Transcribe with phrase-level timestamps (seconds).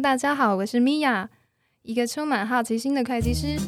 [0.00, 1.28] 大家好，我是米娅，
[1.82, 3.58] 一个充满好奇心的会计师。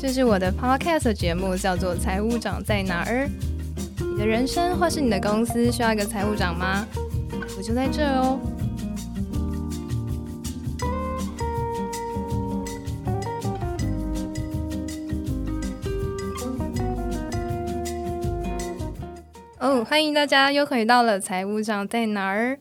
[0.00, 3.28] 这是我的 Podcast 节目，叫做《财务长在哪儿》。
[4.12, 6.86] 你的人生或是你的公司需要一个财务长吗？
[7.56, 8.38] 我就在这哦。
[19.58, 22.52] 哦，欢迎大家又回到了《财务长在哪儿》。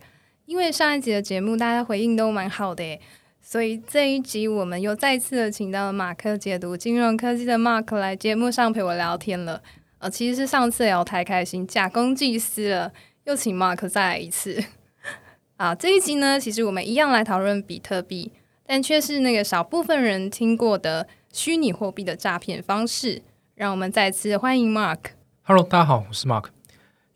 [0.54, 3.00] 因为上一集的节目大家回应都蛮好的，
[3.42, 9.64] 所以这一集我们又再次的请到了马克解读金融科技的 Mark 来节目上陪我聊天了。
[9.98, 12.94] 呃，其实是上次聊太开心，假公济私了，
[13.24, 14.64] 又请 Mark 再来一次。
[15.58, 18.32] 啊，这一集呢，其实我们一样来讨论比特币，
[18.64, 23.24] 但却是那个少部分人听过的虚拟货币的诈骗方式。
[23.56, 25.00] 让我们再次欢迎 Mark。
[25.42, 26.50] Hello，大家好，我是 Mark。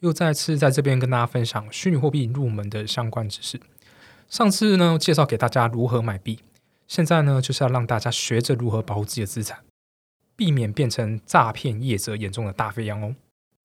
[0.02, 3.60] 又再次在这边跟大家分享虚拟货币入门的相关知识。
[4.30, 6.40] 上次呢，介绍给大家如何买币，
[6.88, 9.60] 现在呢，就是要让大家学着如何保护自己的资产，
[10.36, 13.16] 避免变成诈骗业者眼中的大肥羊哦。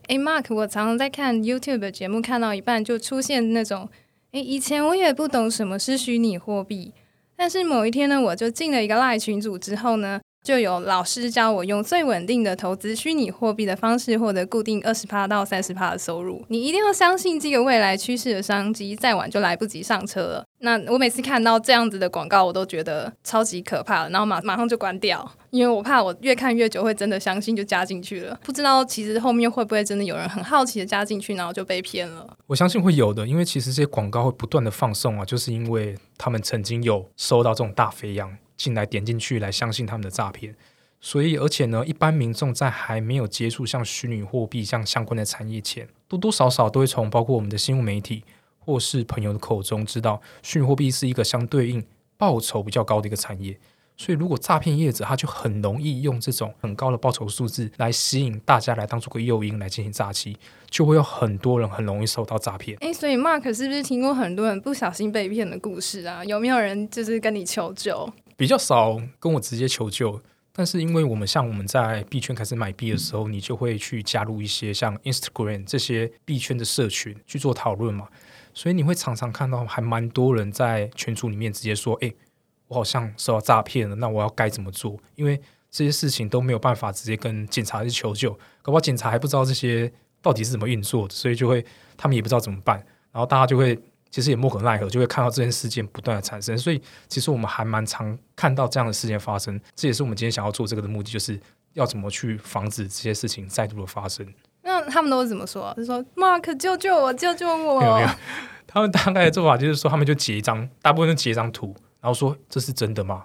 [0.07, 3.89] 哎，Mark，我常常在看 YouTube 的节目，看到一半就出现那种，
[4.31, 6.93] 哎，以前我也不懂什么是虚拟货币，
[7.37, 10.21] 但是某一天呢，我就进了一个赖群组之后呢。
[10.43, 16.45] 就有老师教我用最稳定的投资虚拟货币的方式获得固定二十趴到三十趴的收入。
[16.49, 20.45] 你一定要相信这个未来趋势的商机，再晚就来不及上车了。
[20.59, 28.39] 那我每次看到这样子的广告，我都觉得超级可怕，然后马马上就关掉，因为我怕我越看越久会真的相信就加进去了。
[28.45, 32.37] 不知道其实后面会不会真的有人很好奇的加进去，然后就被骗了？
[32.49, 38.37] 我相信会有的，因为其实这些广告会不断的放送啊，就是因为他们曾经有收到这种大肥羊。
[38.63, 40.55] 进来点进去来相信他们的诈骗，
[41.01, 48.23] 所以而且呢，一般民众在还没有接触像虚拟货币像相关的产业前，多多少少都会从包括我们的新闻媒体
[48.61, 51.85] 或是朋友的口中知道，虚拟货币是一个相对应
[52.17, 53.59] 报酬比较高的一个产业。
[53.95, 60.37] 所以如果诈骗业者他就很容易用这种很高的报酬数字来吸引大家来当做个诱因来进行诈欺，
[60.71, 62.77] 就会有很多人很容易受到诈骗。
[62.81, 66.25] 诶，所以 Mark 是不是听过很多人不小心被骗的故事啊？
[66.25, 68.11] 有没有人就是跟你求救？
[68.43, 70.21] 比较少跟我直接求救，
[70.53, 78.09] 但是因为我们像我们在币圈开始买币的时候，你就会去加入一些像 Instagram 这些币圈的社群去做讨论嘛，
[78.53, 82.13] 所以你会常常看到还蛮多人在群组里面直接说：“哎，
[82.67, 89.89] 我好像受到诈骗了，那我要该怎么做？”因为这些事情都没有办法直接跟警察去求救，搞不好警察还不知道这些
[90.21, 91.65] 到底是怎么运作的，所以就会
[91.97, 93.79] 他们也不知道怎么办，然后大家就会。
[94.13, 99.59] 其实也莫可奈何，就会看到这件事件不断的产生，所以其实我们还蛮常看到这样的事件发生。
[99.75, 101.41] 这也是我们今天想要做这个的目的，就是
[101.73, 104.27] 要怎么去防止这些事情再度的发生。
[104.61, 105.73] 那他们都是怎么说？
[105.79, 108.09] 就说 “Mark，救救我，救救我！”没有没有，
[108.67, 113.25] 他们大概的做法就是说，他们就截一张，大部分都截一张图，然后说这是真的吗？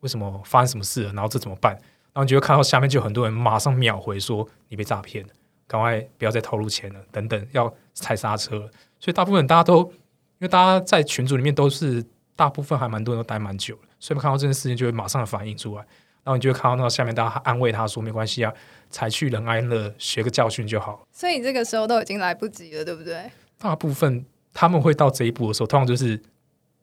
[0.00, 1.12] 为什么发生什么事了？
[1.14, 1.72] 然后这怎么办？
[1.72, 5.32] 然后你就会看到下面就有很多人马上秒回说你被诈骗了，
[5.66, 8.70] 赶快不要再投入钱了，等等，要踩刹车。
[9.00, 9.92] 所以大部分大家都。
[10.38, 12.04] 因为大家在群组里面都是
[12.36, 15.80] 大部分还蛮多人都待蛮久了，所以看到这件事情就会马上反应出来，
[16.22, 18.52] 然后你就会看到那下面大家安慰他说没关系啊，
[18.88, 21.04] 才去人安乐，学个教训就好。
[21.10, 23.30] 所以你这个时候都已经来不及了，对不对？
[23.58, 26.20] 大部分他们会到这一步的时候，通常就是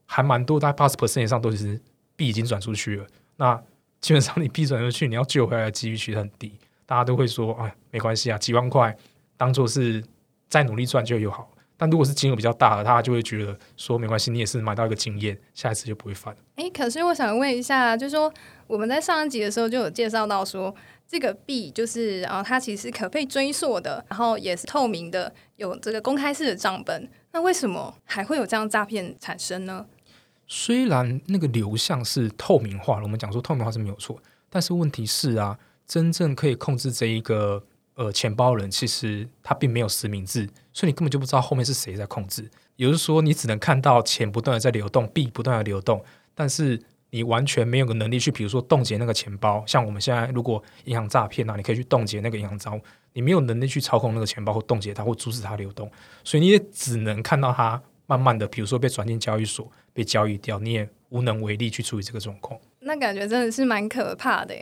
[0.05, 1.79] 还蛮多，大概八十 percent 以上都是
[2.17, 3.07] 币已经转出去了。
[3.37, 3.61] 那
[4.01, 6.59] 基本上你币转出去，你要救回来的几率其实很低。
[6.85, 8.95] 大家都会说，哎，没关系啊，几万块
[9.37, 10.03] 当做是
[10.49, 11.49] 再努力赚就有好。
[11.77, 16.35] 但如果是金额比较大的，他就会觉得说没关系，你也是买到一个经验，下一次就不会犯。
[16.55, 18.33] 哎，可是我想问一下，就是说
[18.67, 20.73] 我们在上一集的时候就有介绍到说，
[21.07, 27.09] 这个币就是啊，它其实可被追溯的，然后也是透明的，有这个公开式的账本。
[27.33, 29.85] 那为什么还会有这样诈骗产生呢？
[30.47, 34.17] 虽然那个流向是透明化了，我们讲说透明化是没有错，
[34.49, 37.63] 但是问题是啊，真正可以控制这一个。
[37.95, 42.49] 呃，钱包人其实他并没有实名制，所以你根本就不知道后面是谁在控制。
[42.75, 46.03] 也就是说，你只能看到钱不断的在流动，币不断的流动，
[46.33, 46.77] 但是
[47.11, 49.63] 你完全没有个能力去，比如说冻结那个钱包。
[49.65, 52.83] 像我们现在如果银行诈骗啊，你可以去冻结那个银行账户，
[53.13, 55.89] 你没有能力去操控那个钱包或冻结它或阻止它流动，
[56.25, 62.59] 所以你也只能看到它慢慢的，比如说被转进交易所被交易掉，你也无能为力去处理这个状况。
[62.81, 64.53] 那感觉真的是蛮可怕的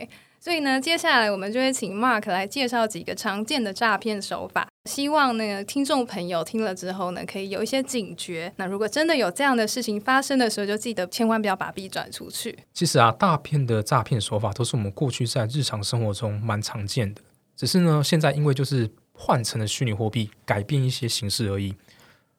[0.44, 8.52] 所以呢，接下来我们就会请 Mark 来介绍几个常见的诈骗手法，希望那个听众朋友听了之后呢，可以有一些警觉。
[8.56, 12.58] 那如果真的有这样的事情发生的时候，就记得千万不要把币转出去。
[12.74, 17.22] 其实啊，大片的诈骗手法都是我们过去在日常生活中蛮常见的，
[17.56, 21.74] 只是呢，现在因为就是换成了虚拟货币，改变一些形式而已。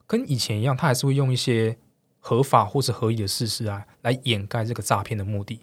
[0.05, 1.75] 跟以前一样，他还是会用一些
[2.19, 5.61] 合法或者合理的事实啊，来掩盖这个诈骗的目的。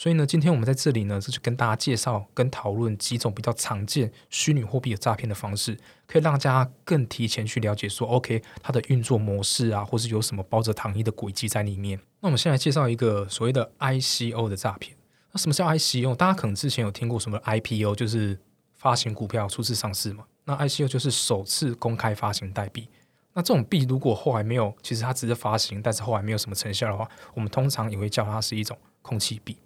[0.00, 5.76] 所以呢，今天我们在这里呢，这就跟大家介绍跟讨论几种比较常见虚拟货币的诈骗的方式，
[6.06, 12.00] 可以让大家更提前去了解说，OK，它的运作模式啊，或是有什么包着糖衣的轨迹在里面。
[12.20, 14.96] 那我们先来介绍一个所谓的 ICO 的诈骗。
[15.32, 16.14] 那什么叫 ICO？
[16.14, 18.40] 大家可能之前有听过什么 IPO，就是
[18.72, 20.24] 发行股票初次上市嘛。
[20.44, 22.88] 那 ICO 就是首次公开发行代币。
[23.34, 29.58] 那这种币如果后来没有，其实它只是发行，但是后来没有什么成效的话，我们通常也会叫它是一种空气币。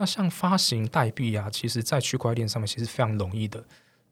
[0.00, 3.62] 那像发行代币啊，其实在区块链上面其实非常容易的，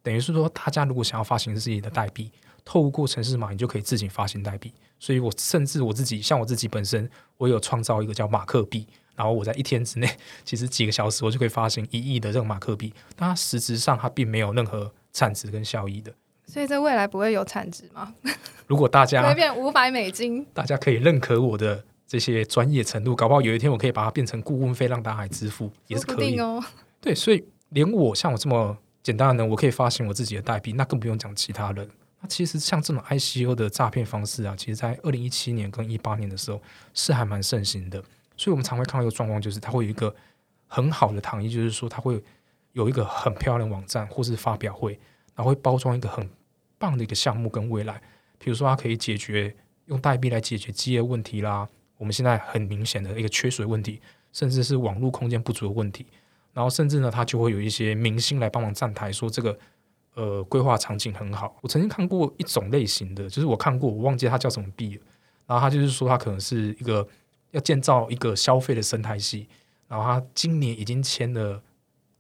[0.03, 2.31] 等于是说，大家如果想要发行自己的代币，
[2.63, 4.71] 透过城市码，你就可以自己发行代币。
[4.99, 8.87] 所以我甚至我自己，像我自己本身，我有创造一个叫马克币，
[9.17, 10.07] 然后我在一天之内，
[10.45, 16.13] 其实几个小时我就可以发行一亿的这个马克币，但它实质上它并没有任何产值跟效益的。
[16.45, 18.15] 所以在未来不会有产值吗？
[18.69, 21.83] 如果大家会变五百美金，大家可以认可我的。
[22.09, 26.65] 这些专业程度，搞不好有一天我可以把它变成顾问费，让大家来支付，也是可以哦。
[27.01, 31.87] 对，所以连我像我这么简单的人，我可以发行我自己的代币，那更不用讲其他人。
[32.21, 36.61] 那其实像这种 ICO 的诈骗方式啊，其实在二零一七年跟一八年的时候
[36.95, 38.03] 是还蛮盛行的。
[38.37, 40.13] 所以我们常会看到一个状况，就是它会有一个
[40.67, 42.23] 很好的糖衣，就是说它会
[42.73, 44.93] 有一个很漂亮网站或是发表会，
[45.35, 46.29] 然后会包装一个很
[46.79, 48.01] 棒的一个项目跟未来，
[48.39, 49.55] 比如说它可以解决
[49.87, 51.69] 用代币来解决企业问题啦。
[51.99, 54.01] 我们现在很明显的一个缺水问题，
[54.33, 56.07] 甚至是网络空间不足的问题，
[56.55, 59.59] 然后甚至呢，他就会有一些明星来帮忙站台，说这个
[60.15, 61.57] 呃规划场景很好。
[61.61, 65.03] 我曾经看过一种类型的，就是我看过，我忘记它叫什么币了。
[65.47, 67.07] 然后他就是说，他可能是一个
[67.51, 69.49] 要建造一个消费的生态系，
[69.89, 71.61] 然后他今年已经签了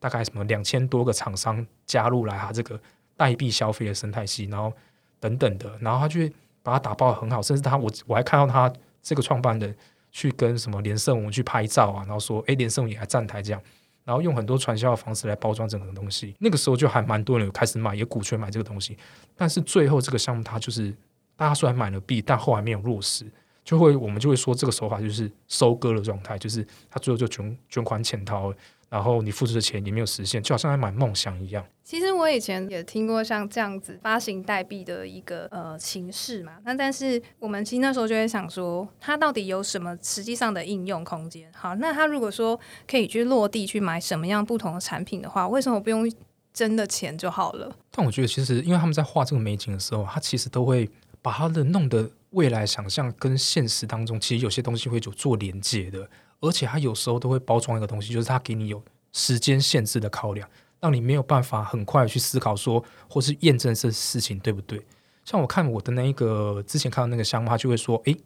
[0.00, 2.80] 大概什么两千多个厂商加入来他这个
[3.16, 4.72] 代币消费的生态系，然后
[5.20, 6.20] 等等的，然后他就
[6.62, 8.72] 把它打包的很好，甚至他我我还看到他。
[9.08, 9.74] 这个创办人
[10.12, 13.62] 去跟什么连胜文去拍照啊，然后说，哎，连胜文也来站台这样，
[14.04, 16.34] 然后用很多传销的方式来包装整个东西。
[16.38, 18.98] 那个时候就还蛮多人开始买，也股权买这个东西。
[19.34, 20.94] 但是最后这个项目它就是
[21.36, 23.24] 大家虽然买了币，但后来没有落实，
[23.64, 28.52] 就会我们就会说这个手法就是收割的状态，就是他最后就卷卷款潜逃。
[28.88, 31.64] 然后你付出的钱也没有实现，就好像在买梦想一样。
[31.84, 41.50] 其实我以前也听过像这样子发行代币的一个呃形式嘛，那但是我们其实那时候就会想说，它到底有什么实际上的应用空间？
[41.54, 46.10] 好，那它如果说可以去落地去买什么样不同的产品的话，为什么不用
[46.52, 47.74] 真的钱就好了？
[47.90, 50.90] 但我觉得其实因为他们在画这个美景的时候，他其实都会
[51.22, 56.08] 把他的弄得未来想象跟现实当中，其实有些东西会有做连接的。
[56.40, 58.82] 而且他有时候都会包装一个东西，就是他给你有
[59.12, 60.48] 时间限制的考量，
[60.80, 64.84] 让你没有办法很快去思考说，或是验证这事情对不对。
[65.24, 68.16] 像我看我的那一个之前看到那个项目，他就会说：“诶，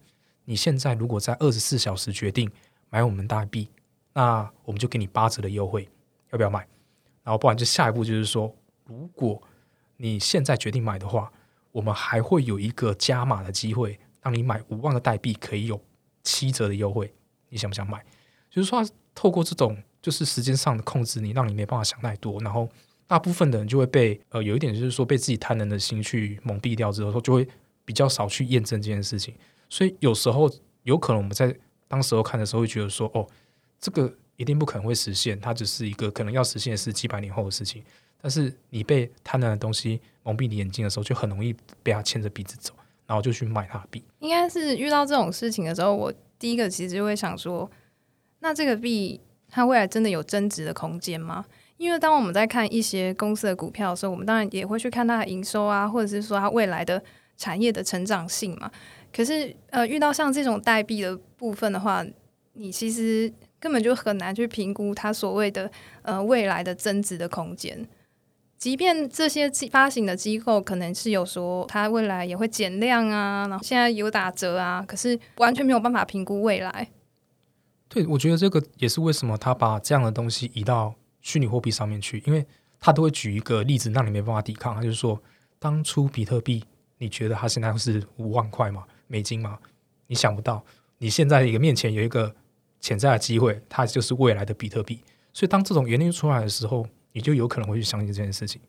[0.45, 2.49] 你现在如果在二十四小时决定
[2.89, 3.67] 买我们代币，
[4.13, 5.89] 那我们就给你八折的优惠，
[6.31, 6.59] 要不要买？
[7.23, 8.55] 然后不然就下一步就是说，
[8.85, 9.41] 如果
[9.97, 11.31] 你现在决定买的话，
[11.71, 15.81] 我们还会有一个加码的机会，让你买五万个代币可以有
[16.21, 17.11] 七折的优惠。”
[17.53, 18.03] 你想不想买？
[18.49, 18.83] 就是说，
[19.15, 22.67] 透过这种就是时间上的控制，你让你没办法想太多，然后
[23.07, 27.47] 大部分的人就会被呃有一点就是说被自己贪婪的心去蒙蔽掉之后，就会
[27.85, 29.33] 比较少去验证这件事情。
[29.69, 30.51] 所以有时候
[30.83, 31.55] 有可能我们在
[31.87, 33.27] 当时候看的时候会觉得说，哦，
[33.79, 37.83] 这个一定不可能会实现，它只是一个可能要实现的是几百年后的事情。
[38.21, 42.73] 但是你被贪婪的东西蒙蔽你眼睛的时候，就很容易被他牵着鼻子走，
[43.05, 44.03] 然后就去买他的币。
[44.19, 46.13] 应该是遇到这种事情的时候，我。
[46.37, 47.69] 第一个其实就会想说，
[48.39, 51.45] 那这个币它未来真的有增值的空间吗？
[51.77, 57.01] 因为当我们在看一些公司的股票的时候，我们当然也会去看它的营收啊，或者是说它未来的
[57.37, 58.71] 产业的成长性嘛。
[59.15, 62.05] 可是呃，遇到像这种代币的部分的话，
[62.53, 65.69] 你其实根本就很难去评估它所谓的
[66.03, 67.87] 呃未来的增值的空间。
[68.63, 76.87] 即便这些发行的机构可能是有说它未来也会减量啊，然后现在有打折啊，可是完全没有办法评估未来。
[77.89, 82.45] 对，我觉得这个也是为什么他把这样的东西移到虚拟货币上面去，因为
[82.79, 84.73] 他都会举一个例子让你没办法抵抗。
[84.73, 85.21] 他就是说，
[85.59, 86.63] 当初比特币，
[86.99, 88.85] 你觉得它现在是五万块吗？
[89.07, 89.59] 美金吗？
[90.07, 90.63] 你想不到，
[90.99, 92.33] 你现在一个面前有一个
[92.79, 95.01] 潜在的机会，它就是未来的比特币。
[95.33, 96.87] 所以当这种原因出来的时候。
[97.13, 98.61] 你就有可能会去相信这件事情。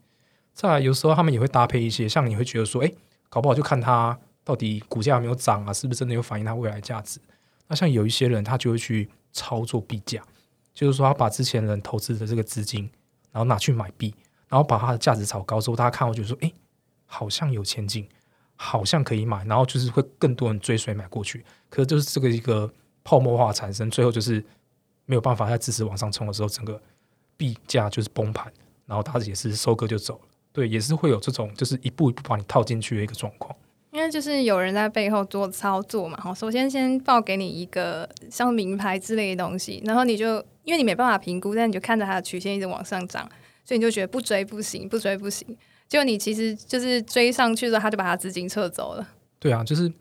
[0.52, 2.92] 再来，有时候他们也会搭配一些，像你会觉得说，哎，
[3.28, 7.18] 搞不好就看它到底股价有没有涨啊，是不是真的有反映它未来价值？
[7.66, 10.22] 那像有一些人，他就会去操作币价，
[10.72, 12.88] 就是说他把之前人投资的这个资金，
[13.32, 14.14] 然后拿去买币，
[14.48, 16.52] 然后把它的价值炒高之后，大家看，我觉得说，哎，
[17.06, 18.06] 好像有前景，
[18.54, 21.42] 好像可以买，然后就是会更多人追随买过去。
[21.70, 22.70] 可是就是这个一个
[23.02, 24.44] 泡沫化产生，最后就是
[25.06, 26.80] 没有办法在支持往上冲的时候，整个
[27.36, 28.52] 币价就是崩盘，
[28.86, 30.20] 然后它也是收割就走了。
[30.52, 33.54] 对，也是会有这种就是一步一步把你套进去的一个状况。
[33.90, 43.28] 因为就是有人在背后做操作嘛，哈，首先先报给你一个像名牌之类的东西，然后你就因为你没办法评估，但你就看着它的曲线一直往上涨，
[43.64, 45.46] 所以你就觉得不追不行，不追不行。
[45.88, 49.08] 结果你其实就是追上去之后，他就把他资金撤走了。
[49.38, 49.92] 对啊，就是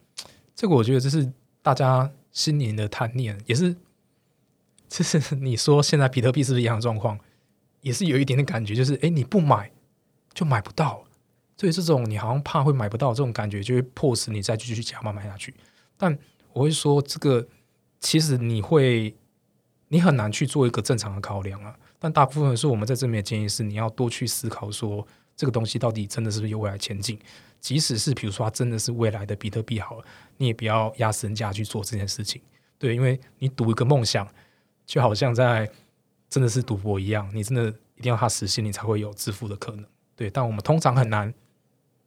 [0.56, 3.76] 这个，我觉得这是大家心灵的贪念，也是，
[4.94, 7.20] 就是 你说现在比特币是不是一样的状况，
[7.82, 9.72] 也是有一点点感觉，就是哎，你不买
[10.36, 11.04] 就买不到。
[11.58, 15.52] 所以这种你好像怕会买不到这种感觉，就会迫使你再继续加码买下去。
[15.98, 16.16] 但
[16.52, 17.48] 我会说，这个
[18.02, 19.16] 其实你会
[19.88, 21.76] 你很难去做一个正常的考量啊。
[21.98, 27.18] 但大部分是我们在这边的建议是，你要多去思考说，这个东西到底真的是不是有未来前景。
[27.60, 30.06] 即使是比如说它真的是未来的比特币好了，
[30.38, 32.40] 你也不要压身价去做这件事情。
[32.78, 34.28] 对，因为你赌一个梦想，
[34.86, 35.70] 就好像在
[36.30, 39.86] 真的是赌博一样，你真的一定要它实现，你才会有致富的可能。
[40.16, 41.34] 对，但我们通常很难。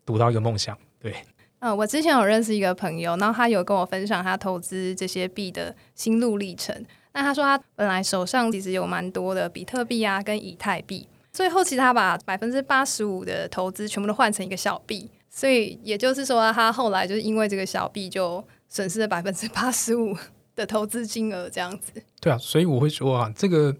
[0.04, 1.12] 赌到一个梦想，对，
[1.58, 6.72] 嗯，我之前有认识一个朋友，然后他有跟我分享他投资这些币的心路历程。
[7.12, 20.16] 那他说他本来手上其实有蛮多的比特币啊，跟以太币，最后其实他把百分之八十五的投资全部都换成一个小币，所以也就是说他后来就是因为这个小币就损失了百分之八十五
[20.56, 21.92] 的投资金额，这样子。
[22.20, 23.76] 对啊，所以我会说啊，这个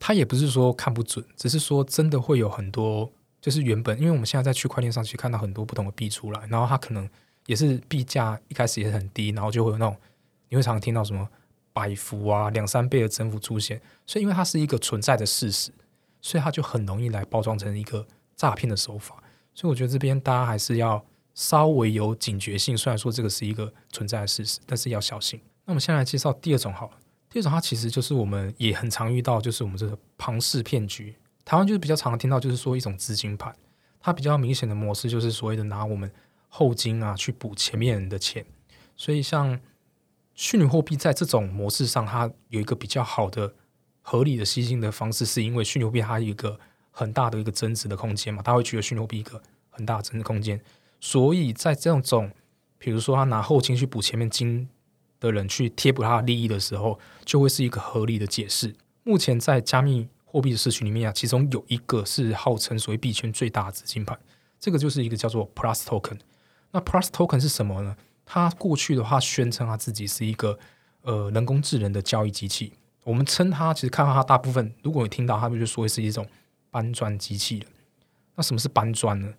[0.00, 3.12] 他也不是说看不准，只是说真的会有很多。
[3.38, 7.08] 就是原本，因为我们现在在区块链上去看到很多不同的币出来，然后它可能
[7.46, 9.96] 也是币价一开始也很低，然后就会有那种
[10.48, 11.28] 你会常常听到什么
[11.72, 15.70] 百幅啊、两三倍的增幅出现，所以因为它是一个存在的事实，
[16.20, 18.04] 所以它就很容易来包装成一个
[18.34, 19.22] 诈骗的手法。
[19.54, 21.04] 所以我觉得这边大家还是要
[21.34, 25.40] 稍微有警觉性，虽然说这个是一个存在的事实，但是要小心。
[25.66, 26.92] 那我们先来介绍第二种好了，
[27.28, 31.14] 第二种它其实就是我们也很常遇到，就是我们这个庞氏骗局。
[31.44, 33.54] 台湾就是比较常听到，就是说一种资金盘，
[34.00, 36.10] 它比较明显的模式就是所谓的拿我们
[36.48, 38.44] 后金啊去补前面人的钱，
[38.96, 39.60] 所以像
[40.34, 43.54] 虚拟货币在这种模式上，它有一个比较好的
[44.02, 46.58] 合理的吸金的方式，是因为虚拟货币它有一个
[46.90, 50.60] 很大的一个增值的空间嘛，它会觉得虚拟货币一个很大的增值空间，
[51.00, 52.30] 所以在这种
[52.78, 54.68] 比如说他拿后金去补前面金
[55.20, 58.74] 的人去贴补他的利益的时候，就会是一个合理的解释。
[59.02, 60.08] 目前在加密。
[60.28, 64.18] 货币的社群里面啊，其中有一个是号称所谓币圈最大的资金盘，
[64.60, 66.18] 这个就是一个叫做 Plus Token。
[66.72, 67.96] 那 Plus Token 是什么呢？
[68.26, 70.58] 它过去的话宣称它自己是一个
[71.02, 72.74] 呃人工智能的交易机器。
[73.04, 76.28] 我们称它，其实看到它大部分，如果你听到，他们就说是一种
[76.70, 77.66] 搬砖机器了。
[78.34, 79.32] 那什么是搬砖呢？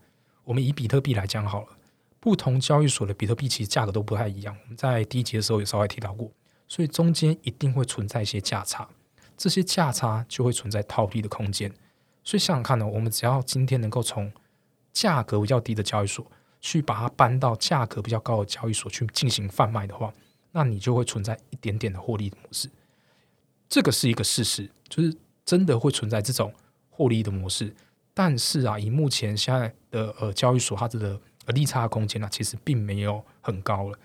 [0.45, 1.76] 我们以比特币来讲好了，
[2.19, 4.55] 不同交易所的比特币其实价格都不太一样。
[4.63, 6.31] 我们在第一集的时候也稍微提到过，
[6.67, 8.87] 所以中间一定会存在一些价差。
[9.37, 11.71] 这些价差就会存在套利的空间，
[12.23, 14.31] 所以想想看呢，我们只要今天能够从
[14.91, 16.25] 价格比较低的交易所
[16.59, 20.11] 去把它搬到价格比较高的交易所去进行贩卖的话，
[20.51, 22.67] 那你就会存在一点点的获利的模式。
[23.69, 26.51] 这个是一个事实，就是真的会存在这种
[26.89, 27.75] 获利的模式。
[28.15, 33.97] 但是啊，以目前现在的呃交易所它的而利差的空间呢，其实并没有很高了。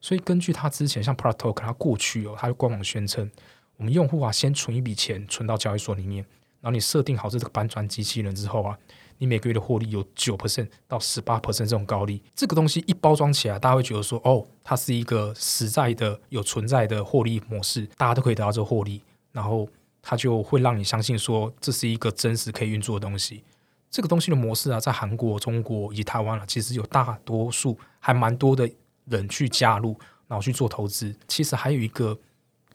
[0.00, 3.30] 所以根据它之前像 p r o t o k 它过去哦，它的官网宣称。
[3.78, 6.24] 我们用户啊，先存一笔钱存到交易所里面，
[6.62, 8.78] 然后你设定好这个搬砖机器人之后啊，
[9.18, 19.68] 你每个月的获利有九 percent 到十八 percent 这种高利，这个东西一包装起来，大家会觉得说，哦，它是一个实在的、有存在的获利模式，大家都可以得到这个获利，然后
[20.00, 23.42] 它就会让你相信说，这是一个真实可以运作的东西。
[23.90, 28.70] 这个东西的模式啊，在韩国、中国以及台湾啊，其实有大多数还蛮多的
[29.06, 31.14] 人去加入，然后去做投资。
[31.28, 32.18] 其实还有一个。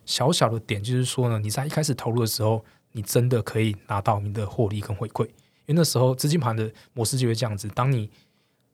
[0.03, 7.67] 小小的点就是说呢，你在一开始投入的时候，你真的可以拿到你的获利跟回馈，因为那时候资金盘的模式就会这样子。
[7.69, 8.09] 当你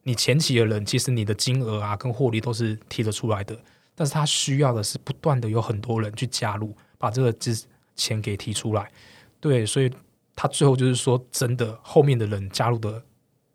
[0.04, 3.56] 你前期的人，其实你的金额啊跟获利都是提得出来的，
[3.94, 8.90] 但是他需要的是不断的有很多人去加入，把这个资钱给提出来。
[9.38, 9.92] 对，所以
[10.38, 13.02] 他最后就是说，真的后面的人加入的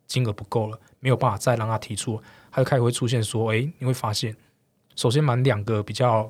[0.06, 2.22] 金额不够了，没有办法再让他提出，
[2.52, 4.36] 他就开始会出现说，哎，你会发现，
[4.98, 6.30] 首先满两个比较。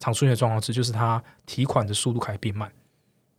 [0.00, 2.72] 常出现的状况是，就是他提款的速度开始变慢。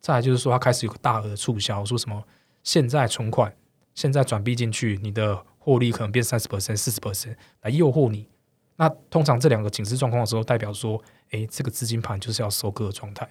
[0.01, 2.21] 再来就是说，他开始有个大额促销，说什么
[2.63, 3.55] 现在存款、
[3.95, 8.27] 现在转币进去，你的获利可能变三十 percent、四十 percent 来诱惑你。
[8.75, 13.25] 那通常这两个警示状况的时候，代表说，诶，这个资金盘就是要收割的状态。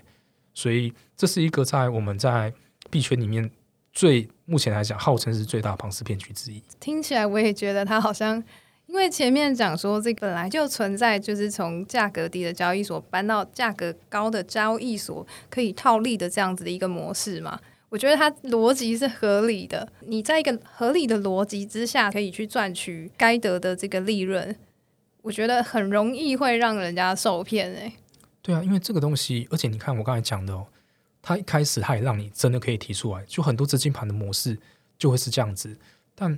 [0.55, 2.51] 所以这是一个在我们在
[2.91, 3.51] 币圈里面
[3.93, 6.63] 最目前来讲，号称是最大庞氏骗局之一。
[6.81, 8.43] 听起来我也觉得它好像。
[8.89, 17.61] 因为前面讲说，这本来就存在，就是从价格低的交易所搬到价格高的交易所可以套利的这样子的一个模式嘛。
[17.91, 24.57] 我觉得它逻辑是合理的，你在一个合理的逻辑之下，可以去赚取该得的这个利润。
[25.21, 27.93] 我觉得很容易会让人家受骗诶。
[28.41, 30.67] 对啊，因为这个东西，而且你看我刚才讲的哦，
[31.29, 34.59] 它一开始它也让你真的可以提出来，就很多资金盘的模式
[34.97, 35.79] 就会是这样子，
[36.15, 36.37] 但。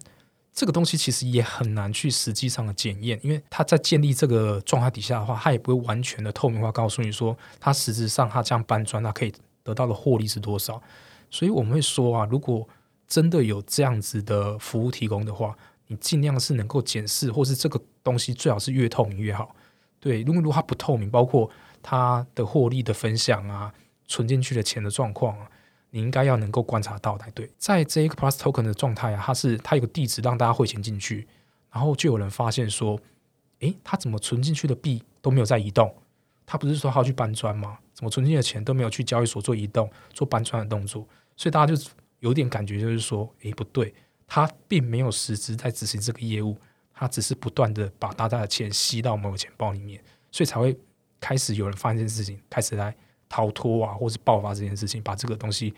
[0.53, 9.33] 这个东西其实也很难去实际上的检验，因为它在建立这个状态底下的话，它也不会完全的透明化告诉你说，它实质上它这样搬砖，它可以
[9.63, 10.83] 得到的获利是多少。
[11.31, 12.69] 所以我们会说啊，如果
[13.07, 15.57] 真的有这样子的服务提供的话，
[15.87, 19.55] 你尽量是能够检视，或是这个东西最好是越透明越好。
[20.01, 21.49] 对，如果如果它不透明，包括
[21.81, 23.73] 它的获利的分享啊，
[24.11, 25.49] 存进去的钱的状况啊。
[25.93, 31.27] 你应该要能够观察到才对，在这一个 Plus Token 的状态啊，它是它有个地址让大家汇钱进去，
[31.73, 32.97] 然后就有人发现说，
[33.59, 35.93] 诶，他怎么存进去的币都没有在移动？
[36.47, 37.77] 他不是说他要去搬砖吗？
[37.93, 41.05] 怎么存进的钱都没有去交易所做移动、做搬砖的动作？
[41.37, 41.91] 所以大家就
[42.21, 43.93] 有点感觉，就是说，诶，不对，
[44.29, 46.57] 他并没有实质在执行这个业务，
[46.95, 50.01] 他只是不断的把大家的钱吸到某个钱包里面，
[50.31, 50.79] 所以才会
[51.19, 52.95] 开始有人发现这件事情，开始来。
[53.31, 55.73] 逃脱啊，或是爆发这件事情，把这个东西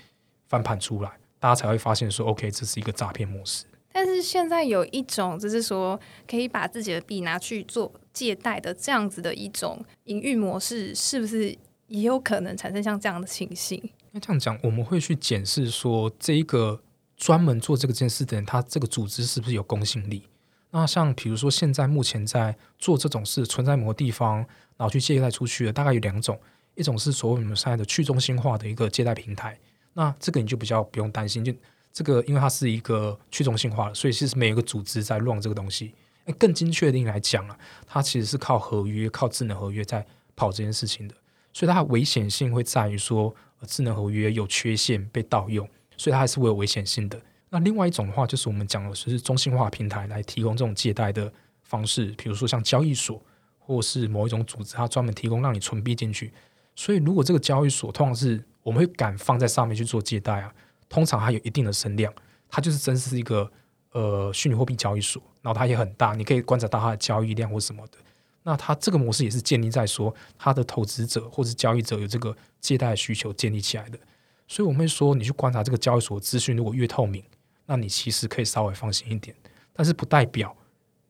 [0.49, 3.66] 翻盘出来，大家才会发现说，OK，这是一个诈骗模式。
[3.92, 11.56] 但是现在有一种，就是说可以把自己的币拿去做借贷的这样子的一种营运模式，是不是
[11.88, 13.82] 也有可能产生像这样的情形？
[14.12, 16.80] 那这样讲，我们会去检视说，这一个
[17.18, 20.26] 专门做这个件事的人，他这个组织是不是有公信力？
[20.71, 24.38] 那像比如说，现在目前在做这种事，存在某个地方，
[24.78, 26.40] 然后去借贷出去的，大概有两种。
[26.75, 29.59] 一种是所谓我们现在的去中心化的一个借贷平台，
[29.95, 31.52] 那这个你就比较不用担心，就
[31.93, 35.95] 这个因为它是一个去中心化的，所以其实没有一个组织在 run 这个东西。
[36.38, 41.14] 更精确定来讲啊，它其实是靠合约、靠智能合约在跑这件事情的，
[41.52, 43.35] 所以它的危险性会在于说
[43.67, 47.21] 智能合约有缺陷被盗用，所以它还是会有危险性的。
[47.50, 51.30] 那另外一种的话，就是我们讲的是中心化平台来提供这种借贷的
[51.63, 53.21] 方式，比如说像交易所
[53.58, 56.32] 或是某一种组织，它专门提供让你存币进去。
[56.75, 60.54] 所以，如果这个交易所通常是我们会敢放在上面去做借贷啊，
[60.89, 62.13] 通常它有一定的声量，
[62.49, 63.50] 它就是真是一个
[63.93, 67.99] 呃虚拟货币交易所，然后它也很大，你可以观察到它的交易量或什么的。
[68.43, 73.99] 那它这个模式也是建立在说它的投资者或者交易者有这个借贷需求建立起来的。
[74.49, 77.23] 所以我们会说，你去观察这个交易所资讯，如果越透明，
[77.67, 79.37] 那你其实可以稍微放心一点，
[79.73, 80.54] 但是不代表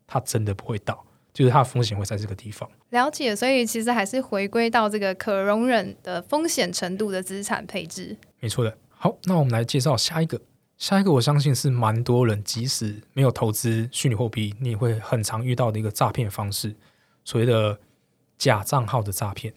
[0.07, 1.05] 它真的不会倒。
[1.33, 8.17] 就是它的风险会在这个地方了解，所以其实还是回归到这个可容忍的风险程度的资产配置。
[8.39, 8.77] 没错的。
[8.91, 10.41] 好，那我们来介绍下一个。
[10.77, 16.75] 下一个，我相信是蛮多人即使没有投资虚拟货币，你也会很常遇到的一个诈骗方式，
[17.25, 17.79] 所谓的
[18.37, 19.55] 假账号的诈骗。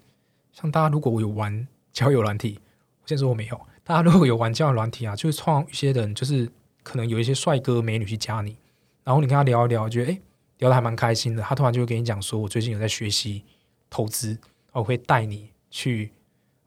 [0.52, 2.60] 像大家如果有玩交友软体，
[3.02, 3.60] 我先说我没有。
[3.84, 6.50] 大家如果有玩交友软体啊，就是创一些人，就是
[6.84, 8.56] 可能有一些帅哥美女去加你，
[9.04, 10.20] 然后你跟他聊一聊，觉得哎。
[10.60, 13.44] 聊得还蛮开心的，他突然就会跟你讲说：“我最近有在学习
[13.90, 14.38] 投资，
[14.72, 16.12] 我会带你去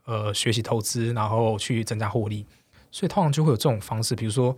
[0.04, 2.44] 呃学习投资，然后去增加获利。”
[2.92, 4.56] 所以通常就会有这种方式，比如说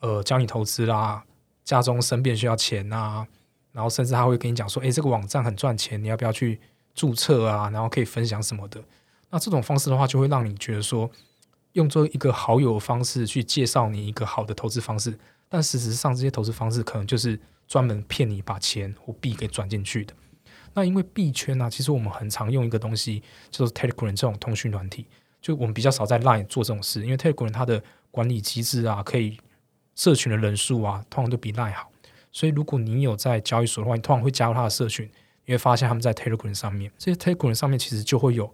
[0.00, 1.24] 呃教你投资啦，
[1.64, 3.26] 家中生病需要钱啊，
[3.72, 6.60] 然后甚至他会跟你讲说：“诶，这个网站很赚钱，你要不要去
[6.94, 7.70] 注册啊？
[7.70, 8.82] 然后可以分享什么的。”
[9.30, 11.10] 那这种方式的话，就会让你觉得说，
[11.72, 17.40] 用作一个好友的方式去介绍你一个好的投资方式，但事实上这些投资方式可能就是。
[17.68, 20.14] 专门骗你把钱或币给转进去的，
[20.72, 25.06] 那因为币圈呢，其实我们很常用一个东西，就是 Telegram 这种通讯软体，
[25.42, 29.38] 就我们比较少在 Line 做这种事，因为 Telegram 它的管理机制啊，可以
[29.94, 31.90] 社群的人数啊，通常都比 Line 好。
[32.32, 35.08] 所以如果你有在交易所的话，你通常会加入他的社群，
[35.44, 38.52] 你会发现他们在 Telegram 上面，这些 Telegram 上面其实就会有，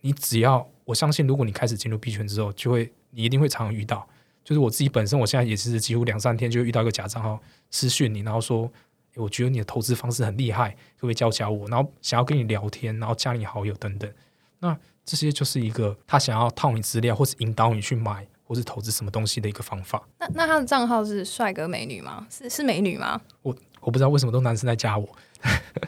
[0.00, 4.08] 你只要我相信，如果你开始进入币圈之后，就会你一定会常常遇到。
[4.44, 8.70] 就是我自己本身，我现在也是几乎两三天就遇到一个假账号私讯你，然后说，
[9.16, 11.66] 我觉得你的投资方式很厉害，可不可以教教我？
[11.68, 14.12] 然后想要跟你聊天，然后加你好友等等。
[14.58, 20.06] 那这些就是一个他想要套你资料，或是引导你去买或是投资什么东西的一个方法。
[20.18, 22.26] 那那他的账号是帅哥美女吗？
[22.30, 23.18] 是是美女吗？
[23.40, 25.08] 我我不知道为什么都男生在加我。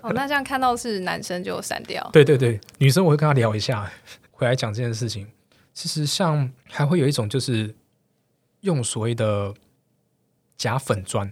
[0.00, 2.08] 哦，那这样看到是男生就删掉。
[2.10, 3.92] 对对对，女生我会跟他聊一下，
[4.30, 5.26] 回来讲这件事情。
[5.74, 7.74] 其实像还会有一种就是。
[8.60, 9.54] 用所谓的
[10.56, 11.30] 假粉砖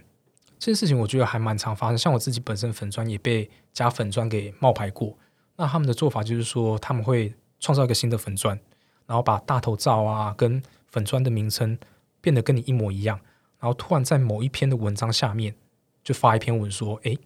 [0.59, 1.97] 这件事情，我觉得还蛮常发生。
[1.97, 5.17] 像我自己本身粉砖也被假粉砖给冒牌过。
[5.57, 8.59] 那他们的做法就是说，他们会创造一个新的粉砖，
[9.05, 11.77] 然后把大头照啊跟粉砖的名称
[12.21, 13.19] 变得跟你一模一样，
[13.59, 15.55] 然后突然在某一篇的文章下面
[16.03, 17.17] 就发一篇文说：“诶，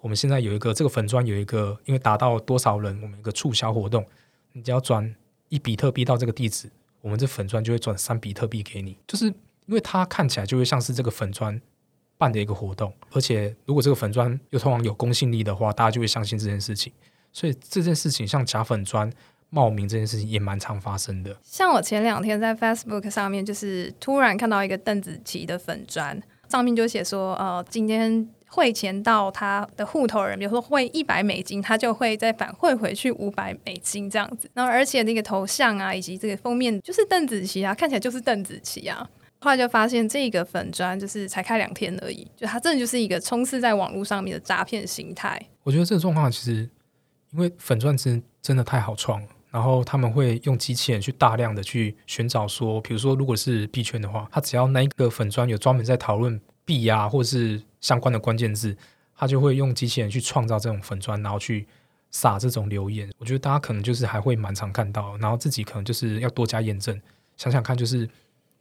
[0.00, 4.04] 我们现在有一个这个粉砖有一个，因为达到多少人，我们一个促销活动，
[4.52, 5.14] 你只要转
[5.48, 6.70] 一比特币到这个地址，
[7.04, 11.60] 我们这粉砖就会转三比特币给你，就是因为它看起来就会像是这个粉砖
[12.16, 16.90] 办的一个活动，而且如果这个粉砖又通常有公信力的话，大家就会相信这件事情，
[17.30, 19.12] 所以这件事情像假粉砖
[19.50, 21.36] 冒名这件事情也蛮常发生的。
[21.42, 28.26] 像我前两天在 Facebook 上面，就是突然看到一个邓紫棋的粉砖，上面就写说，呃，今天。
[28.54, 34.48] 汇钱到他的户头人，比如说汇一百美金，他就会再返汇回去五百美金这样子。
[34.54, 39.10] 然后而且那个头像啊，以及这个封面就是邓紫棋啊，看起来就是邓紫棋啊。
[39.40, 45.40] 后来就发现这个粉砖就是才开两天而已，就它真的就是一个充斥在网络上面的诈骗形态。
[45.64, 46.70] 我觉得这个状况其实
[47.32, 57.62] 因为粉钻真真的太好创了，然后他们会用机器人去大量的去寻找说，比如说如果是币圈的话，他只要那一个粉砖有专门在讨论币啊，或者是。
[57.84, 58.74] 相关的关键字，
[59.14, 61.66] 他就会用机器人去创造这种粉砖，然后去
[62.10, 63.12] 撒这种留言。
[63.18, 66.98] 我觉得大家可能就是还会蛮常看到，然后自己可能就是要多加验证。
[67.36, 68.08] 想想看，就是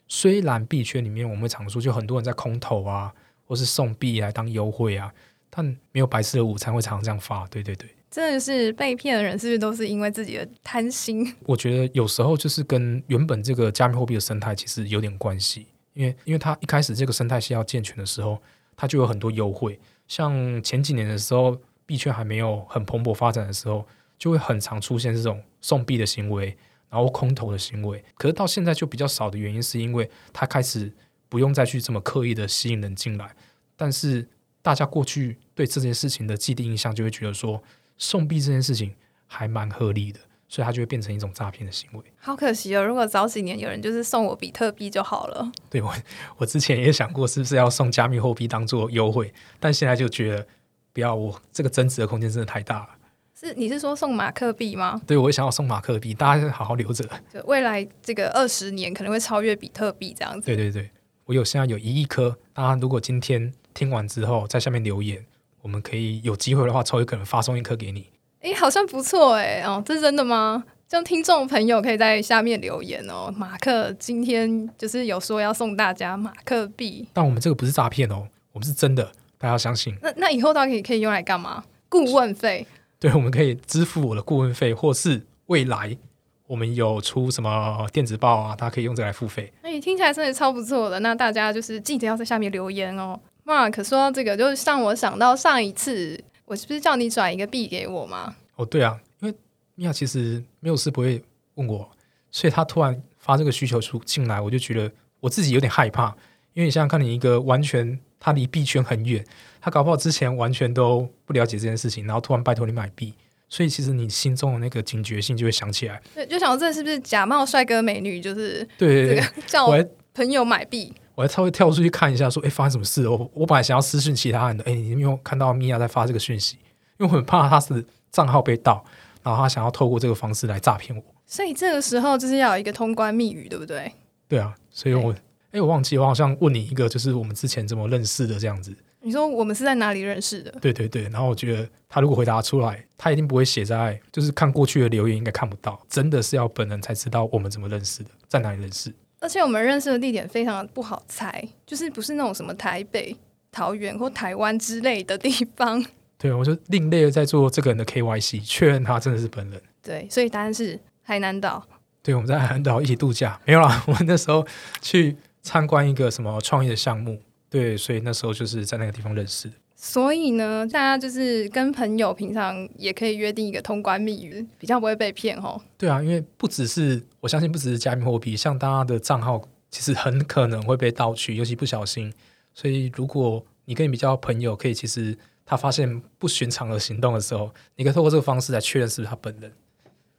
[0.09, 3.13] 虽然币圈里面我们会常说，就很多人在空投啊，
[3.47, 5.13] 或是送币来当优惠啊，
[5.49, 7.47] 但没有白吃的午餐会常常这样发。
[7.47, 11.33] 对对对，真的是被骗的人是不是都是因为自己的贪心？
[11.45, 18.41] 我觉得有时候就是跟原本这个加密货币的生态其实有点关系，因为因为它一开始这个生态系要健全的时候。
[18.75, 26.57] 它就有很多优惠，像前几年的时候，币圈还没有很蓬勃发展的时候，就会很常出现这种送币的行为，
[26.89, 28.03] 然后空投的行为。
[28.15, 30.91] 可是到现在就比较少的原因，是因为它开始
[31.29, 33.35] 不用再去这么刻意的吸引人进来。
[33.75, 34.27] 但是
[34.63, 37.61] 大家过去对这件事情的既定印象，就会觉得说
[37.99, 38.95] 送币这件事情
[39.27, 40.19] 还蛮合理的。
[40.53, 42.03] 所以它就会变成一种诈骗的行为。
[42.19, 42.83] 好可惜哦！
[42.83, 45.51] 如果早几年有人就是送我比特币就好了。
[45.67, 45.91] 对我，
[46.37, 50.45] 我之前也想过是不是要送加密货币当做优惠，但现在就觉得
[50.93, 52.89] 不要，我这个增值的空间真的太大了。
[53.33, 55.01] 是你是说送马克币吗？
[55.07, 57.03] 对，我也想要送马克币，大家好好留着。
[57.33, 60.45] 就未来这个二十年可能会超越比特币这样子。
[60.45, 60.87] 对对对，
[61.25, 65.25] 我有现在有一亿颗，大家如果今天听完之后在下面留言，
[65.63, 68.05] 我们可以有机会的话抽一个人发送一颗给你。
[68.43, 70.61] 哎，好像不错哎哦，这是真的吗？
[70.89, 73.33] 这样听众朋友可以在下面留言哦。
[73.37, 79.05] 马克今天就是有说要送大家马克币，但我们这个不是诈骗哦，我们是真的，
[79.37, 79.95] 大家要相信。
[80.01, 81.63] 那那以后到底可以用来干嘛？
[81.87, 82.67] 顾问费？
[82.99, 85.97] 对，我们可以支付我的顾问费，或是未来
[86.45, 89.51] 我们有出什么电子报啊，大家可以用这来付费。
[89.61, 90.99] 哎，听起来真的超不错的。
[90.99, 93.17] 那大家就是记得要在下面留言哦。
[93.45, 96.21] Mark 说到这个，就是让我想到上一次。
[96.45, 98.35] 我是不是叫你转一个币给我吗？
[98.55, 99.35] 哦，对啊，因为
[99.75, 101.23] 米娅其实没有事不会
[101.55, 101.89] 问我，
[102.31, 106.15] 所以他突然发这个需求出进来，我就觉得我自己有点害怕。
[106.53, 109.25] 因为你想想看，你一个完全他离币圈很远，
[109.59, 113.13] 他搞不好之前完全都不了解这件事情，然后突然拜托你买币，
[113.49, 115.99] 所以其实你心中的那个警觉性就会想起来。
[116.13, 118.21] 对，就想这是不是假冒帅哥美女？
[118.21, 120.93] 就是对对对，叫我朋友买币。
[121.15, 126.57] 我还稍微跳出去看一下，说：“哎，发生什么事？”我我本来想要私讯其他人的，哎，你有没有看到米娅在发这个讯息？
[126.97, 128.83] 因为我很怕他是账号被盗，
[129.21, 131.03] 然后他想要透过这个方式来诈骗我。
[131.25, 133.91] 所以这个时候就是要有一个通关密语，对不对？
[134.27, 135.13] 对啊，所以我
[135.51, 138.75] 哎，我忘记我好像问你一个，就是我们之前怎么认识的这样子。
[139.01, 140.51] 你说我们是在哪里认识的？
[140.61, 148.93] 对对对，然后我觉得他如果回答出来，他一定不会写在，就是看过去的留言应该看不到，真的是要本人才知道我们怎么认识的，在哪里认识。
[149.23, 153.15] 而且我们认识的地点非常不好猜，就是不是那种什么台北、
[153.53, 155.81] 桃园或台湾之类的地方。
[156.19, 159.61] 对，我就另类的在做这个人的 KYC，确认他真的是本人。
[159.81, 161.65] 对，所以答案是海南岛。
[162.01, 163.81] 对，我们在海南岛一起度假，没有啦。
[163.87, 164.45] 我们那时候
[164.81, 167.17] 去参观一个什么创业的项目，
[167.49, 169.49] 对，所以那时候就是在那个地方认识。
[169.85, 175.61] 所以呢，大家就是跟朋友平常也可以约定一个通关密语，比较不会被骗哦。
[175.77, 182.13] 对啊，因为不只是我相信，不只是加密货币，像大家的账号其实很可能会被盗取，尤其不小心。
[182.53, 189.51] 所以如果你跟你比较朋友，可以其实他发现不寻常的行动的时候，你可以透过这个方式来确认是不是他本人。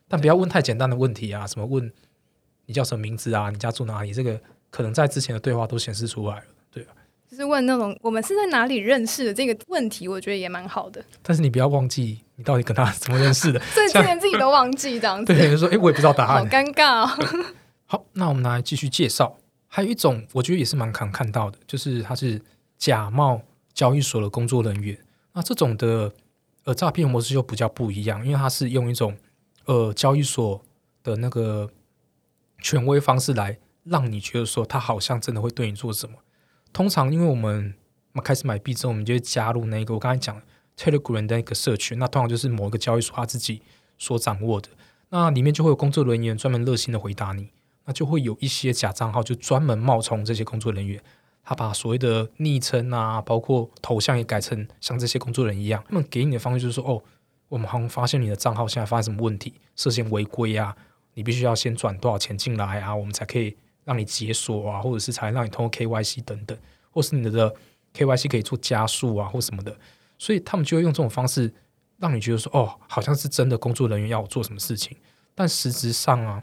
[0.07, 1.90] 但不要问太简单的问题啊，什么问
[2.66, 4.12] 你叫什么名字啊，你家住哪里？
[4.12, 6.44] 这个可能在之前的对话都显示出来了。
[7.35, 11.05] 就是问那种我们是在哪里认识的这个问题，我觉得也蛮好的。
[11.20, 13.61] 但是你不要忘记，你到底跟他怎么认识的？
[13.75, 15.35] 这连自己都忘记这样子。
[15.35, 17.03] 对，说哎，我也不知道答案，好尴尬。
[17.03, 17.44] 哦
[17.87, 19.37] 好，那我们来继续介绍。
[19.66, 22.40] 还有一种，我觉得也是蛮常看到的，就是他是
[22.79, 23.42] 假冒
[23.73, 24.97] 交易所的工作人员。
[25.33, 26.12] 那这种的
[26.62, 29.16] 呃诈骗模式就比较不一样，因为他是用一种
[29.64, 30.62] 呃交易所
[31.03, 31.68] 的那个
[32.61, 36.14] 权威方式来让你觉得说他好像真的会对你做什么。
[36.74, 37.72] 通常，因为我们
[38.24, 40.42] 开始买币之后，我们就会加入那个我刚才讲
[40.76, 43.62] Telegram 的一个社群，那通常就是某一个交易所他自己
[43.96, 44.68] 所掌握的，
[45.10, 47.50] 那里面就会有工作人员专门热心的回答你，
[47.84, 51.00] 那就会有一些假账号就专门冒充这些工作人员，
[51.44, 57.00] 他把所谓的昵称啊，包括头像也改成像这些工作人员一样，他们给你的方式就是说，哦，
[57.50, 60.76] 我们好像发现你的账号现在发生什么问题，涉嫌违规啊，
[61.14, 66.57] 你必须要先转多少钱进来啊，我们才可以让你解锁啊，或者是才让你通过 KYC 等等，
[66.90, 67.55] 或是你的
[67.94, 69.77] KYC 可以做加速啊，或什么的。
[70.18, 71.53] 所以他们就会用这种方式，
[71.99, 74.97] 让你觉得说，哦，好像是真的工作人员要我做什么事情。
[75.35, 76.42] 但实质上啊，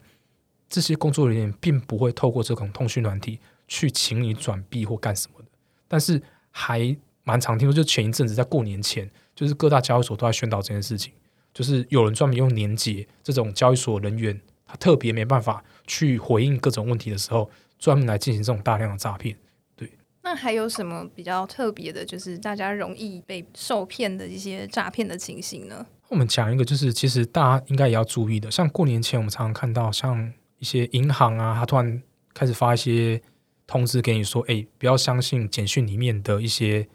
[0.70, 5.46] 这些工作人员并不会透过这种通讯软体去请你转币或干什么的。
[5.88, 11.14] 但是还蛮常听说，就前一阵子在过年前，就是各大交易所都在宣导这件事情，
[11.54, 14.40] 就是有人专门用年节这种交易所人员，
[14.80, 19.36] 特别没办法去回应各种问题的时候，专门来进行这种大量的诈骗。
[19.76, 19.92] 对
[20.24, 25.86] 那还有什么比较特别的，就是大家容易被受骗的一些诈骗的情形呢？
[26.10, 32.04] 我们讲一个，就是其实大家应该也要注意的，像过年前我们常常看到，像一些银行啊，他突然
[32.34, 33.22] 开始发一些
[33.66, 36.88] 通知给你说，哎，不要相信简讯里面的一些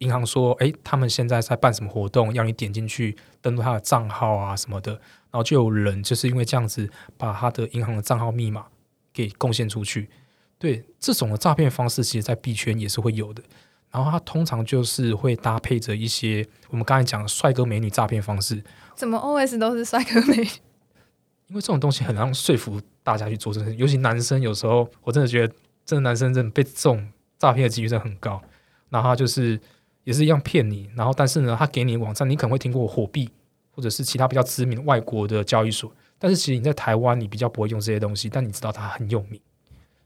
[0.00, 8.66] 银行说，哎，他们现在在办什么活动，要你点进去登录他的账号啊什么的，然后就有人就是因为这样子把他的银行的账号密码
[9.12, 10.10] 给贡献出去。
[10.58, 13.42] 对这种的诈骗方式，其实，在币圈也是会有的。
[13.90, 18.62] 然后，它通常就是会搭配着一些我们刚才讲的帅哥美女诈骗方式。
[18.94, 20.44] 怎么 OS 都是帅哥美女？
[21.48, 27.08] 因为这种东西很难说服大家去做这事，尤其男生有时候，我真的觉得，真的男生真的被这种
[27.38, 28.40] 诈骗的几率真的很高。
[28.90, 29.58] 然后他就是
[30.10, 33.30] 也是一样骗你，然后但是呢，他给你网站，你可能会听过火币
[33.70, 39.40] 或者是其他比较知名的外国的交易所，但是其实你在台湾，你比较不会用这些东西，但你知道它很有名。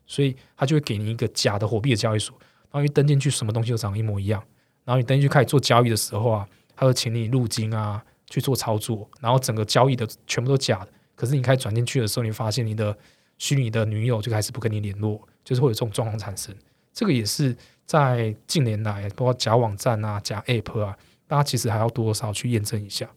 [0.07, 2.37] 所以他就会给你一个假的货币的交易所，
[2.71, 4.45] 然后一登进去，什么东西都长得一模一样。
[4.85, 10.88] 然后你登进去开始做交易的时候啊，他就请你入金啊去做操作，然后整个交易的全部都假的。
[11.14, 12.95] 可是你开始转进去的时候，你发现你的
[13.38, 16.55] 虚拟的女友就开始不跟你联络，就是会有这种状况产生。
[16.93, 23.09] 这个也是在近年来，包括假网站啊、假 App 啊，大家其实还要多少去验证一下。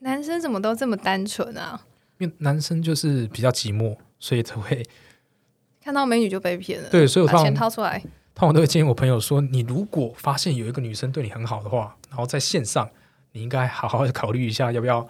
[0.00, 1.84] 男生怎么都这么单纯啊？
[2.18, 4.84] 因为男生就是比较寂寞，所以才会。
[5.80, 7.98] 看到美女就被骗了，对，所以我把钱掏出来。
[8.34, 12.88] 通常都会建议我朋友说：“你如果发现有一个女生对你很好的话，然后在线上，
[13.32, 15.00] 你应该好好的考虑一下，要不要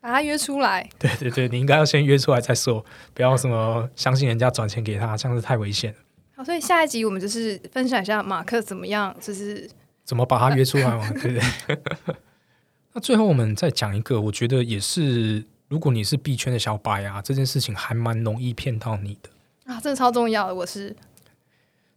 [0.00, 0.88] 把她约出来。
[0.98, 2.84] ”对对对，你应该要先约出来再说，
[3.14, 5.98] 不要什么相信人家转钱给她，这样子太危险了。
[6.42, 9.70] 好，所以下一集我们就是分享一下马克怎么样，就是
[10.04, 11.78] 怎么把他约出来嘛，对不对？
[12.94, 19.30] 那最后我们再讲一个，我觉得也是，如果你是币圈的小白啊，这件事情还蛮容易骗到你的。
[19.72, 20.54] 啊，这超重要的！
[20.56, 20.96] 我是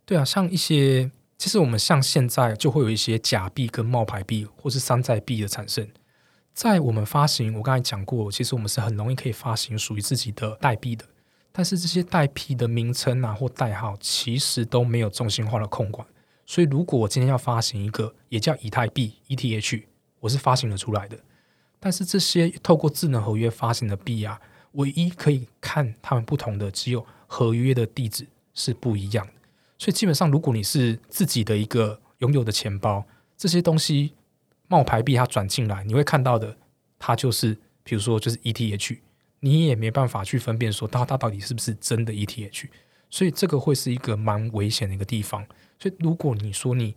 [0.06, 5.88] 对啊，像一些其实我们像现在就会有一些假币跟冒牌币或是山寨币的产生。
[6.54, 11.04] 在我们发行，我刚才讲过，其实我们是很容易可以发行属于自己的代币的。
[11.56, 16.06] 但是这些代币的名称啊或代号，其实都没有中心化的控管。
[16.46, 19.84] 所以如果我今天要发行一个也叫以太币 （ETH），
[20.20, 21.18] 我是发行了出来的。
[21.80, 24.42] 但是这些透过智能合约发行的币啊，
[24.74, 27.06] 唯一可以看它们不同的只有。
[27.28, 29.34] 合约的地址是不一样的，
[29.80, 33.04] 所以基本上，如果你是自己的一个拥有的钱包，
[33.36, 34.14] 这些东西
[34.68, 36.56] 冒牌币它转进来，你会看到的，
[37.00, 39.00] 它就是比如说就是 ETH，
[39.46, 42.68] 你也没办法去分辨说它它到底是不是真的 ETH，
[43.12, 45.46] 所以这个会是一个蛮危险的一个地方。
[45.78, 46.96] 所以如果你说你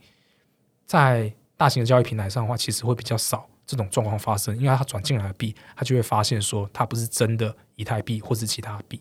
[0.87, 8.99] 在大型的交易平台上的话，其实会比较少这种状况发生，因为它转进来的币，它就会发现说它不是真的以太币或是其他币。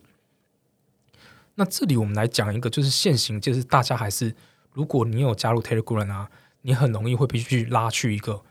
[1.55, 4.35] 那这里我们来讲一个，就是现行，就是大家还是，
[4.73, 6.29] 如果你有加入 Telegram 啊，
[6.63, 8.43] 你很容易会必须拉去一个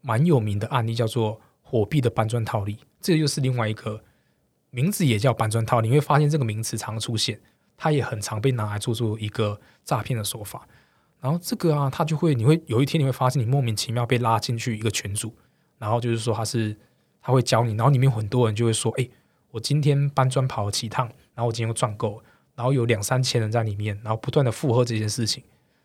[0.00, 2.78] 蛮有名的案例，叫做火币的搬砖套利。
[2.98, 4.02] 这又是另外一个
[4.74, 5.80] 名字，也叫搬砖套。
[5.80, 7.40] 你会发现这个名词常出现，
[7.76, 10.66] 它也很常被拿来做出一个诈骗的手法。
[11.20, 15.32] 然后这个啊，它就会，你会有一天你会发现，你莫名其妙被拉进去一个群组，
[15.78, 16.76] 然后就是说他是
[17.20, 19.08] 他会教你，然后里面很多人就会说，哎，
[19.50, 22.24] 我今天搬砖跑了七趟，然后我今天又赚够了。
[22.54, 25.42] 然后有两三千人在里面，然后不断的附和这件事情。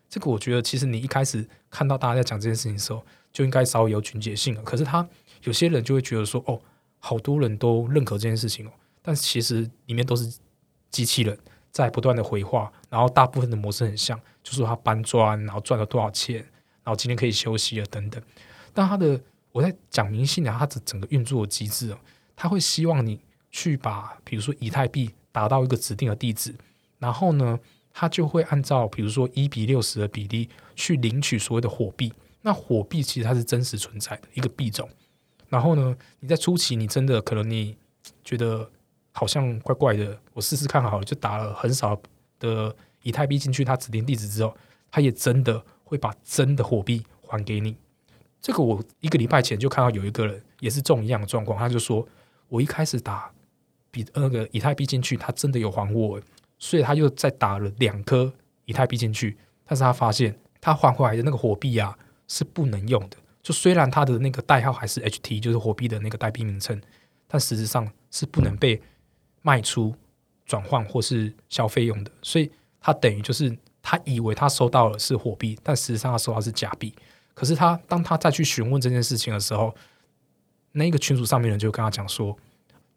[0.08, 4.62] 这个我觉得，其实你一开始看到大家在讲这件事情的时候，就应该稍微有警觉性了。
[4.62, 5.06] 可是他
[5.44, 6.60] 有些人就会觉得说，哦，
[6.98, 8.70] 好多人都认可这件事情哦，
[9.02, 10.38] 但其实里面都是
[10.90, 11.38] 机器人
[11.70, 16.36] 在不断的回话，然后大部分的模式很像，就说他搬砖，然后赚了多少钱，
[16.84, 18.22] 然后今天可以休息了等等。
[18.72, 19.20] 但他的
[19.52, 21.98] 我在讲明信啊，他的整个运作机制哦，
[22.34, 25.10] 他会希望你去把，比如说以太币。
[25.30, 26.52] 达到一个指定的地址，
[26.98, 27.60] 然后呢，
[27.92, 34.88] 他就会按照比如说一比六十的比例去领取所谓的火币，那火币其实它是真实存在的一个币种。
[35.48, 37.76] 然后呢，你在初期你真的可能你
[38.22, 38.70] 觉得
[39.12, 42.00] 好像怪怪的，我试试看好了，就打了很少
[42.38, 44.54] 的以太币进去，它指定地址之后，
[44.90, 47.76] 它也真的会把真的货币还给你。
[48.40, 52.06] 这个我一个礼拜前就看到有一个人也是中一样的状况，他就说
[52.48, 53.30] 我一开始打
[53.90, 56.20] 比那个以太币进去，他真的有还我，
[56.58, 58.32] 所以他又再打了两颗
[58.66, 63.16] 以太币进去，但是他发现他换回来的那个货币啊是不能用的。
[63.42, 66.80] 就虽然它的那个代号还是 HT，就是货币的那个代币名称，
[67.26, 68.80] 但实质上是不能被
[69.42, 69.94] 卖出、
[70.44, 72.10] 转换或是消费用的。
[72.22, 76.94] 所以他等于就是他以为他收到了是货币，但实际上他收到是假币。
[77.32, 79.74] 可是他当他再去询问这件事情的时候，
[80.72, 82.36] 那个群组上面人就跟他讲说，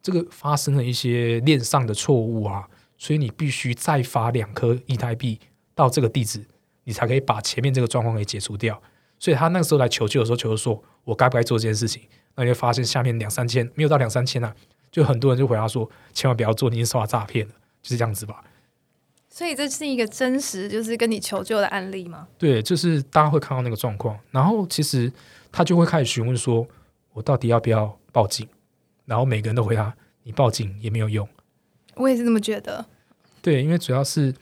[0.01, 5.39] 这个发生了一些链上的错误啊，所以你必须再发两颗以太币
[5.75, 6.43] 到这个地址，
[6.83, 8.81] 你才可以把前面这个状况给解除掉。
[9.21, 12.01] 所以他那个时候来求救的时候，求说：“我该不该做这件事情？”
[12.33, 14.51] 那你会发现下面两三千没有到两三千啊，
[14.91, 17.53] 就很多人就回答说：“千万不要做，你是受到诈骗了。”
[17.83, 18.43] 就是这样子吧。
[19.29, 22.27] 所以这是一个真实，就是跟你求救的案例吗？
[22.39, 25.13] 对，就是大家会看到那个状况，然后其实
[25.51, 26.67] 他就会开始询问说
[27.13, 28.47] ：“我到底要不要报警？”
[29.05, 31.29] 然后每个人都回答：“你报警也没有用。”
[31.93, 32.83] 我也是这么觉得。
[33.39, 34.33] 对，因为主要是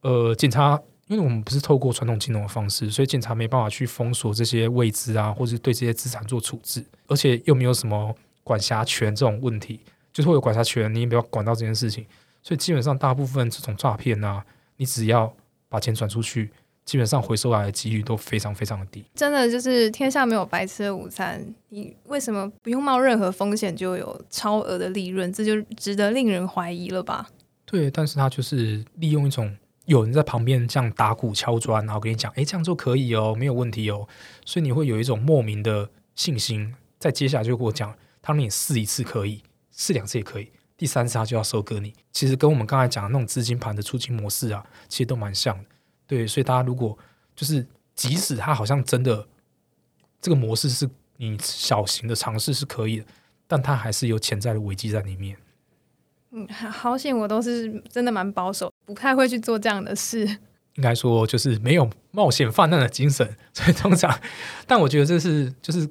[0.00, 0.82] 呃，警察。
[1.08, 9.80] 因为我们不是透过传统金融的方式，所以警察没办法去封锁这些位置啊，或者对这些资产做处置，而且又没有什么管辖权这种问题，
[10.12, 12.06] 就是会有管辖权，你也不要管到这件事情。
[12.42, 14.44] 所以基本上大部分这种诈骗啊，
[14.76, 15.34] 你只要
[15.70, 16.50] 把钱转出去，
[16.84, 19.02] 基本上回收来的几率都非常非常的低。
[19.14, 25.32] 真的就是天下没有白吃的午餐，你为什么不用冒任何风险就有超额的利润？
[25.32, 27.30] 这就值得令人怀疑了吧？
[27.64, 29.56] 对，但是他就是利用一种。
[29.88, 34.06] 有人在旁边这样打鼓敲砖，然后跟你讲：“哎，这样做可以哦，没有问题哦。”
[34.44, 36.74] 所以你会有一种莫名的信心。
[36.98, 41.94] 再接下来就跟我讲，他让你试一次可以，试两次也可以，第三次他就要收割你。
[42.12, 45.64] 其实跟我们刚才讲的那种资金盘的出金模式啊，其实都蛮像的。
[46.06, 46.98] 对，所以大家如果
[47.34, 49.26] 就是即使他好像真的
[50.20, 53.06] 这个模式是你小型的尝试是可以的，
[53.46, 55.34] 但他还是有潜在的危机在里面。
[56.32, 60.26] 嗯，好险，我都是真的蛮保守，不太会去做这样的事。
[60.76, 64.18] 应该说，就是没有冒险泛滥的精神， 所以通常，
[64.66, 65.86] 但我觉得这是就是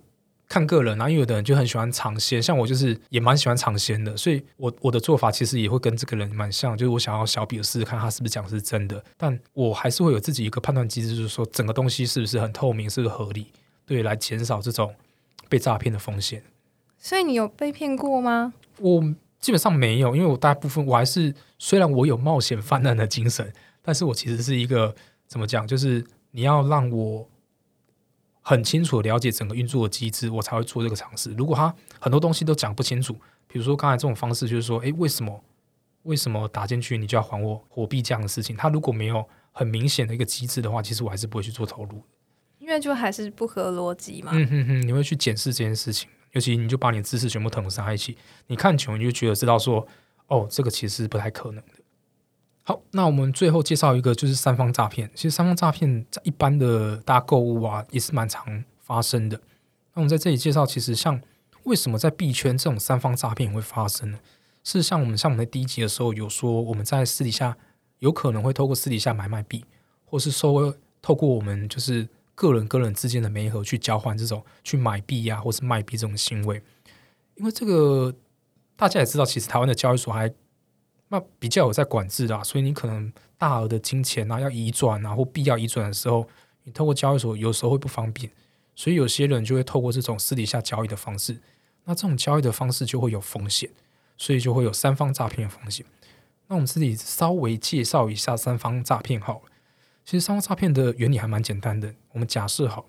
[0.50, 13.52] 看个人啊，因为有的人就很喜欢尝鲜，像我就是也蛮喜欢尝鲜的，所以我我的做法其实也会跟这个人蛮像，就是我想要小笔的试试看他是不是讲的是真的，但我还是会有自己一个判断机制，就是说整个东西是不是很透明，是不是合理，
[13.86, 14.96] 对，来减少这种
[15.48, 16.42] 被诈骗的风险。
[16.98, 18.54] 所以你有被骗过吗？
[18.80, 19.14] 我。
[19.40, 24.96] 基本上没有，因为我大部分我还是虽然我有冒险泛滥的精神，但是我其实是一个
[25.28, 27.30] 怎么讲，就是你要让我
[28.42, 31.32] 很清楚了解整个运作的机制，我才会做这个尝试。
[31.34, 33.14] 如果他很多东西都讲不清楚，
[33.48, 35.44] 比如说刚才这种方式，就是说，诶，为什么
[36.04, 42.02] 为什么打进去你就要还我货币这样的事情，他如果没有很明显的一个机制的话，其实我还是不会去做投入，
[42.60, 44.32] 因为就还是不合逻辑嘛。
[44.34, 46.10] 嗯哼哼，你会去检视这件事情。
[46.38, 49.88] 尤其你就把你知识全部统在一起，你看久你就觉得知道说，
[50.28, 51.72] 哦，这个其实不太可能的。
[52.62, 55.10] 好，那我们最后介绍一个就是三方诈骗。
[55.16, 59.42] 其实三方诈骗在一般的大家购物啊也是蛮常发生的。
[59.96, 61.20] 那我们在这里介绍，其实像
[61.64, 64.20] 为什么在币圈这种三方诈骗会发生呢？
[64.64, 67.58] 是像我们像我们的第一集的时候有说，我们在私底下
[67.98, 69.66] 有可能会透过私底下买卖币，
[70.06, 70.72] 或是收
[71.02, 72.08] 透过我们就是。
[72.38, 76.62] 个人跟人之间的媒合去交换这种去买币呀，或是卖币这种行为，
[77.34, 78.14] 因为这个
[78.76, 80.32] 大家也知道，其实台湾的交易所还
[81.08, 86.28] 那比较有在管制的，所以你可能大额的金钱啊要移转啊或币要移转的时候，
[86.66, 88.32] 你透过交易所有时候会不方便，
[88.76, 91.42] 所以有些人就会透过这种私底下交易的方式，
[91.86, 93.72] 那这种交易的方式就会有风险，
[94.16, 95.84] 所以就会有三方诈骗的风险。
[96.48, 99.42] 那我们这里稍微介绍一下三方诈骗好了。
[100.06, 101.94] 其实三方诈骗的原理还蛮简单的。
[102.18, 102.84] 我们假设好，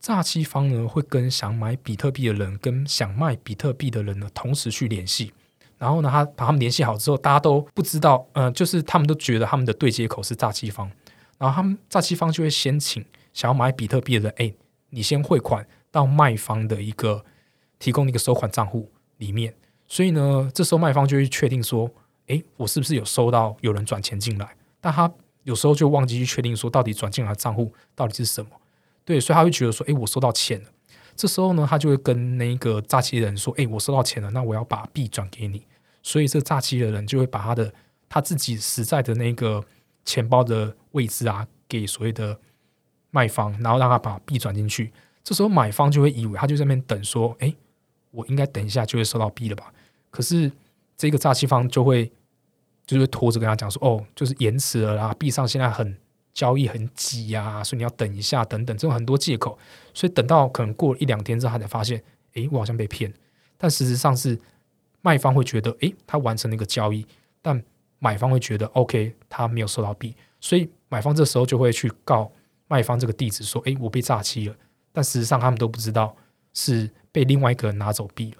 [0.00, 5.34] 诈欺方呢会跟想买比特币的人跟想卖比特币的人呢同时去联系，
[5.76, 10.90] 然后呢，他把他们联系好之后，大家都不知道，呃，就是他们都觉得他们的对接口是诈欺方，
[11.36, 14.54] 然后他们诈欺方就会先请想要买比特币的人，哎，
[14.88, 17.22] 你先汇款到卖方的一个
[17.78, 19.54] 提供一个收款账户里面，
[19.86, 21.90] 所以呢，这时候卖方就会确定说，
[22.28, 24.56] 哎，我是不是有收到有人转钱进来？
[24.80, 28.50] 但他有时候就忘记去确定说到底转进来的账户到底是什么，
[29.04, 30.68] 对，所以他会觉得说，哎，我收到钱了。
[31.16, 35.62] 这时候呢，他就会跟那个诈欺人说，哎，我收到钱了，那我要把币转给你。
[36.02, 37.72] 所以这诈欺的人就会把他的
[38.08, 39.62] 他自己实在的那个
[40.04, 42.38] 钱包的位置啊，给所谓的
[43.10, 44.92] 卖方，然后让他把币转进去。
[45.22, 47.54] 这时候买方就会以为他就在那边等，说：“哎，
[48.10, 49.72] 我应该等一下就会收到币了吧？”
[50.10, 50.50] 可是
[50.96, 52.10] 这个诈欺方就会
[52.86, 55.94] 就是拖着跟他讲说：“哦，就是延迟了啦，币上现在很
[56.32, 59.58] 交易很挤呀，所以你要等一下，等等，这种很多借口。
[59.92, 62.02] 所以等到可能过了一两天之后，他才发现，
[62.34, 63.12] 哎，我好像被骗。
[63.58, 64.38] 但事实上是
[65.02, 67.06] 卖方会觉得，哎，他完成了一个交易，
[67.42, 67.62] 但
[67.98, 72.30] 买方会觉得，OK，他没有收到币，所以买方这时候就会去告
[72.68, 74.54] 卖方这个地址说：“哎，我被诈欺了。”
[74.92, 76.16] 但事实上，他们都不知道
[76.54, 78.38] 是被另外一个人拿走币了。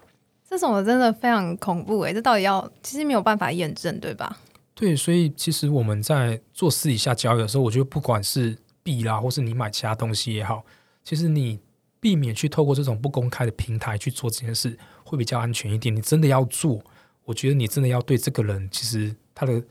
[0.48, 4.38] 这种真的非常恐怖诶，这到底要其实没有办法验证，对吧？
[4.80, 10.64] 对，所以其实我们在做私底下交易的时候，我觉得不管是币啦，或是你买其他东西也好，
[11.04, 11.60] 其实你
[12.00, 15.94] 避免去透过这种不公开的平台去做这件事，会比较安全一点。
[15.94, 16.80] 你真的要做，
[17.26, 19.62] 我觉得你真的要对这个人，其实他的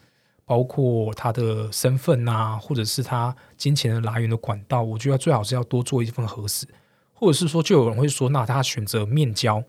[0.46, 6.68] 包括他的身份啊，或者是他金钱的来源的管道，我觉得最好是要多做一份核实。
[7.16, 9.64] 或者是说，就有人会说，那他选择面交，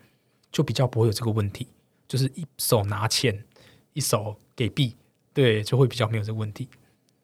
[0.51, 1.67] 就比较不会有这个问题，
[2.07, 3.43] 就是一手拿钱，
[3.93, 4.95] 一手给币，
[5.33, 6.67] 对，就会比较没有这个问题。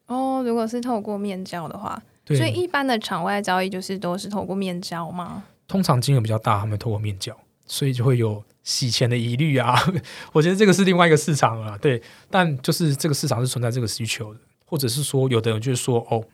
[0.06, 5.44] 哦，如果是透过面交的话，所以一般的场外交易就是都是透过面交吗？
[5.66, 7.36] 通常金额比较大，他们透过面交，
[7.66, 9.74] 所以就会有洗钱的疑虑啊。
[10.32, 12.02] 我觉得这个是另外一个市场啊，对。
[12.30, 16.24] 但就是这个市场是存在这个需求的，或者是说，有的人就是说，哦，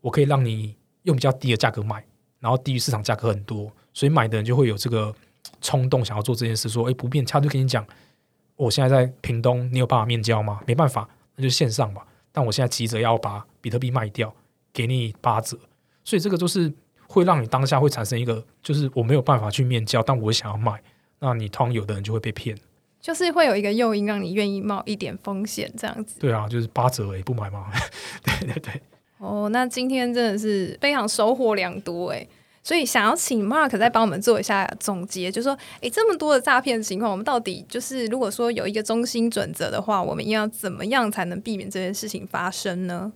[0.00, 2.04] 我可以让你用比较低的价格买。
[2.40, 5.14] 然后低于市场价格很多，所以买的人就会有这个
[5.60, 6.68] 冲动，想要做这件事。
[6.68, 7.86] 说：“哎，不变，他就跟你讲，
[8.62, 10.60] 我现在在屏东，你有办法面交吗？
[10.66, 12.06] 没办法，那就线上吧。
[12.30, 14.32] 但我现在急着要把比特币卖掉，
[14.72, 15.58] 给你八折。
[16.04, 16.72] 所以这个就是
[17.06, 20.80] 会让你当下会产生一个，就是我没有办法去面交，但我想要卖。
[21.18, 22.56] 那你通常有的人就会被骗，
[23.00, 26.18] 就是会有一个诱因让你愿意冒一点风险，这样子。
[26.20, 27.70] 对啊，就是八折也不买吗？
[28.24, 28.80] 对对对。
[29.18, 32.26] 哦，那今天真的是非常收获良多哎，
[32.62, 43.12] 所以想要请 Mark 再帮我们做一下总结，就说，哎，这么多的诈骗情况，我们到底就是如果说有一个中心准则的话，我们要怎么样才能避免这件事情发生呢？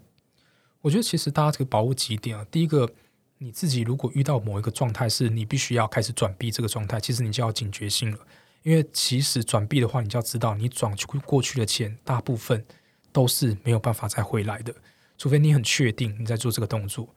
[0.82, 2.90] 我觉得其实大家这个把握几点啊，第一个，
[3.38, 8.18] 你自己如果遇到某一个状态是你必须要开始转币这个状态，其实你就要警觉性了，
[8.62, 12.64] 因为其实转币的话，你就要知道，你转去过去的钱大部分
[13.12, 14.74] 都是没有办法再回来的。
[15.16, 17.08] 除非你很确定你在做这个动作，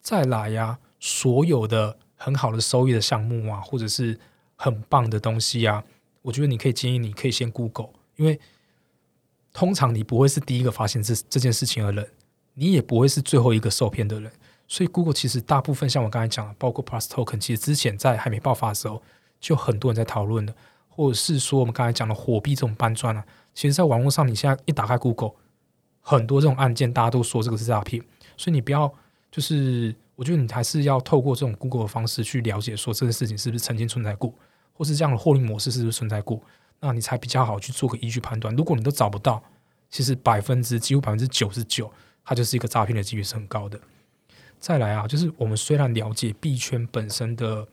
[0.00, 4.18] 再来呀，所有的很好的收益的项目啊，或者是
[4.56, 5.84] 很棒的东西啊，
[6.22, 8.40] 我觉得你可以建议你可以先 Google，因为
[9.52, 12.08] 通常你不会是第一个发现这这件事情的人，
[12.54, 14.32] 你也不会是最后一个受骗的人，
[14.66, 19.02] 所以 Google 其实大部分像我刚才讲的，包括 Plus Token，其实之前在还没爆发的时候，
[19.38, 20.56] 就很多人在讨论的，
[20.88, 25.32] 或者是说我们刚才讲的火币这种搬砖啊，其实在网络上你现在一打开 Google。
[26.06, 28.02] 很多这种案件，大家都说这个是诈骗，
[28.36, 28.92] 所以你不要
[29.30, 34.32] 就是，我觉得你还是要透过这种 Google 的方式去了解，说这个事情是不是曾经存在过，
[34.72, 36.40] 或是这样的获利模式是不是存在过，
[36.80, 38.54] 那你才比较好去做个依据判断。
[38.54, 39.42] 如果你都找不到，
[39.90, 41.90] 其实百分之几乎百分之九十九，
[42.24, 43.80] 它就是一个诈骗的几率是很高的。
[44.58, 47.66] 再来啊，就是我们虽然了解币圈本身的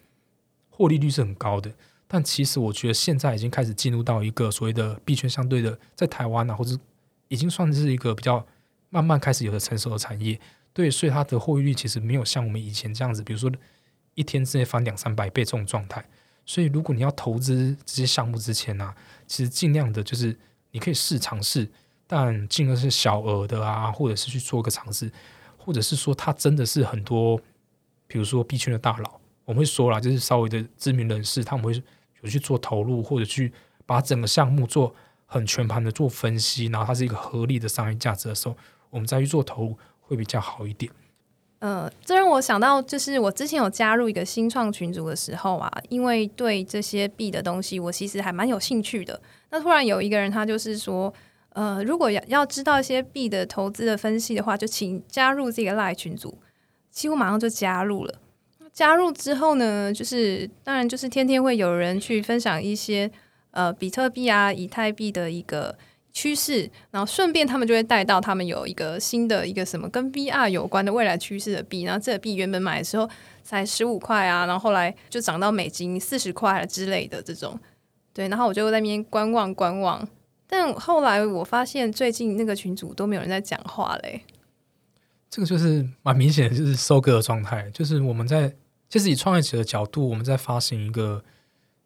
[0.69, 1.71] 获利率是很高的，
[2.07, 6.77] 但其实我觉得现在已经开始进入到一个所谓的币圈相对的，在台湾啊，或者
[7.27, 8.45] 已经算是一个比较
[8.89, 10.37] 慢慢开始有的成熟的产业，
[10.73, 13.51] 对，所以它的获利率其实没有像我们以前这样子，比如说
[14.15, 16.05] 一天之内翻两三百倍这种状态。
[16.45, 18.93] 所以如果你要投资这些项目之前呢，
[19.27, 20.37] 其实尽量的就是
[20.71, 21.69] 你可以试尝试，
[22.07, 25.11] 但尽量是小额的啊，或者是去做个尝试，
[25.57, 27.39] 或者是说它真的是很多，
[28.07, 31.83] 比如说币圈的大佬，我们会说啦，就是稍微的知名人士，他们会
[32.21, 33.51] 有去做投入，或者去
[33.85, 34.95] 把整个项目做。
[35.33, 38.57] 很全盘的做分析，然后它是一个合理的商业价值的时候，
[38.89, 39.77] 我们再去做投入
[40.11, 40.91] 会比较好一点。
[41.59, 49.19] 呃，这让我想到，就是我之前有加入一个新创群组的时候啊，因为对这些币的东西，我其实还蛮有兴趣的。
[49.51, 51.13] 那突然有一个人，他就是说，
[51.53, 56.37] 呃，如果要要知道一些币的投资的分析的话，就请加入这个赖群组。
[56.89, 58.13] 几乎马上就加入了。
[58.73, 63.09] 加入之后呢，就是当然就是天天会有人去分享一些。
[63.53, 65.77] 呃，比特币啊，以太币的一个
[66.13, 73.09] 趋势，然后顺便他们就会带到他们有一个新的一个什么跟 VR 有关的未来趋势的币，然后这个币原本买的时候
[73.43, 77.59] 才十五块啊，然后后来就涨到美金四十块之类的这种，
[78.13, 80.07] 对，然后我就在那边观望观望，
[80.47, 84.21] 但后来我发现最近那个群主都没有人在讲话嘞，
[85.29, 88.53] 这个就是蛮明显的，就是收割的状态，就是我们在
[88.89, 91.23] 就是以创业者的角度，我们在发行一个。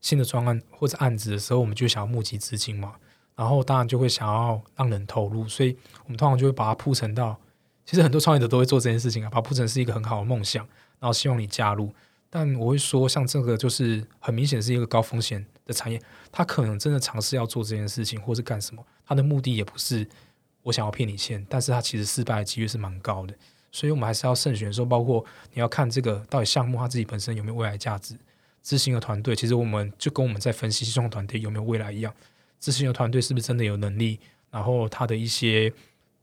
[0.01, 2.93] 新的专案或者案子的时候，我们就想要募集资金嘛，
[3.35, 7.37] 然后当然就会想要让人投入，所以我们通常就会把它铺成到
[7.85, 10.65] 其实很多创业者都会做这件事情啊，把它铺成是一个很好的梦想，
[10.99, 11.93] 然后希望你加入。
[12.29, 20.05] 但我会说，像这个就是很明显是一个高风险的产业，他可能真的尝试要做这件事情，或是干什么，他的目的也不是
[20.63, 23.33] 我想要骗你钱，但是他其实失败的几率是蛮高的。
[23.71, 25.23] 所以我们还是要慎选，说包括
[25.53, 28.17] 你要看这个到底项目它自己本身有没有未来价值，
[28.63, 32.13] 执行的团队其实我们就跟我们在分析新创团队有没有未来一样，
[32.59, 34.19] 执行的团队是不是真的有能力，
[34.51, 35.71] 然后他的一些。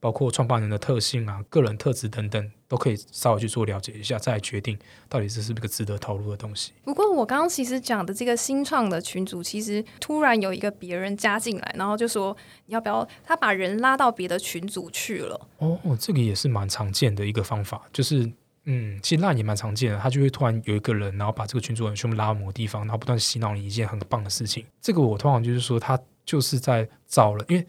[0.03, 4.77] 包括创办人的特性啊、个人特质等等，都可以稍微去做了解一下，再决定
[5.09, 6.73] 到底这是不是个值得投入的东西。
[6.83, 13.09] 不过我刚刚其实讲的这个新创的群组，其实突然有一个别人加进来，然后就说你要不要？
[13.23, 15.41] 他把人拉到别的群组去了。
[15.59, 18.29] 哦，这个也是蛮常见的一个方法，就是
[18.65, 19.99] 嗯，其实那也蛮常见的。
[20.01, 24.67] 他就会突然有一个人，然后把这个群组人全部拉到某个地方，然后不断洗脑你一件很棒的事情。
[24.81, 27.67] 这个我通常就是说，他就是在找了，因为。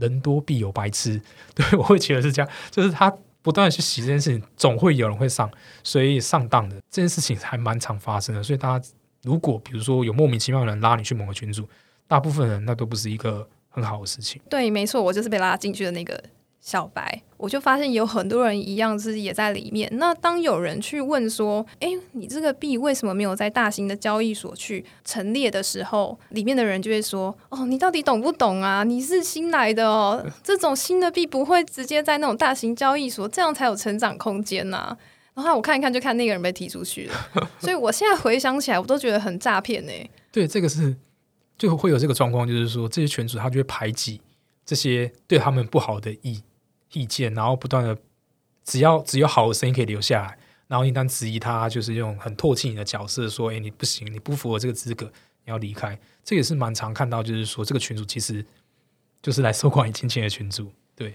[0.00, 1.20] 人多必有白痴，
[1.54, 5.50] 对我会觉得是这样，就是他不断的去洗这件事情，总会有人会上，
[5.84, 8.42] 所以上当的这件事情还蛮常发生的。
[8.42, 8.88] 所以大家
[9.22, 11.68] 如果比如说有莫名其妙的人拉你去某个群组，
[12.08, 14.40] 大部分人那都不是一个很好的事情。
[14.48, 16.18] 对，没错，我就是被拉进去的那个。
[16.64, 19.90] 小白，我就发现有很多人一样是也在里面。
[19.94, 28.84] 那当有人去问说：“哎，你这个币为什么没有在大型的交易所去陈列的时候？”里面的人就会说：“哦，你到底懂不懂啊？
[28.84, 34.96] 你是新来的哦，这种新的币不会直接在那种大型交易所，这样才有成长空间呐。”
[35.34, 37.50] 然后我看一看，就看那个人被踢出去了。
[37.58, 39.92] 所以我现在回想起来，我都觉得很诈骗呢。
[40.30, 40.94] 对，这个是
[41.58, 44.20] 就会有这个状况，就是说这些群主他就会排挤
[44.64, 46.40] 这些对他们不好的意。
[46.92, 47.96] 意见，然后不断的，
[48.64, 50.38] 只要只有好的声音可以留下来，
[50.68, 55.06] 然后一旦质疑他，就是用很唾弃你的角色说：“哎，你不行，你不符合这个资格，
[55.44, 58.44] 你要离开。”这也是蛮常看到，就是说这个群主其实
[59.20, 60.70] 就是来收管你金钱的群主。
[60.94, 61.14] 对，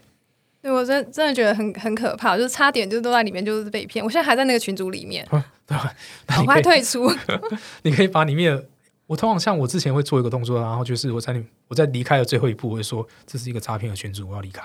[0.61, 4.03] 对我真真的觉得很很可怕，就是差点就都在里面，就是被骗。
[4.03, 5.95] 我现在还在那个群组里面，对吧？
[6.25, 7.09] 赶快退出。
[7.83, 8.67] 你可以把里面，
[9.05, 14.61] 我通常像我之前会做一个动作，然后就是我在我在离开的最后一步，我会说这是一个诈骗的群主，我要离开。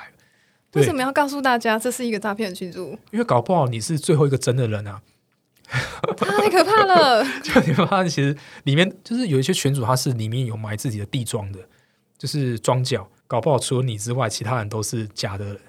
[0.74, 2.98] 为什么要告诉大家这是一个诈骗群组？
[3.10, 5.02] 因为搞不好你是最后一个真的人啊！
[6.16, 7.24] 太可怕了！
[7.42, 11.60] 就你发现，其实里面就是有一些群主，他是里面有埋自己的地庄的，
[12.18, 13.08] 就是庄脚。
[13.26, 15.60] 搞不好除了你之外，其他人都是假的人，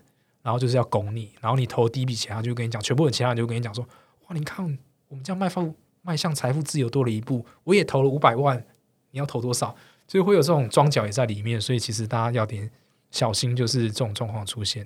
[0.41, 1.31] 然后就是要拱你。
[1.39, 3.85] 然后你投第一笔钱，他就跟你讲，全部的其他人就跟你讲说
[4.27, 4.65] ：“哇，你看
[5.07, 8.65] 我们这样迈富迈向财富自由多了一步，我也投了五百万，
[9.11, 9.75] 你要投多少？”
[10.07, 11.61] 所以会有这种庄脚也在里面。
[11.61, 12.69] 所以其实大家要点。
[13.13, 14.85] 小心，就是这种状况出现。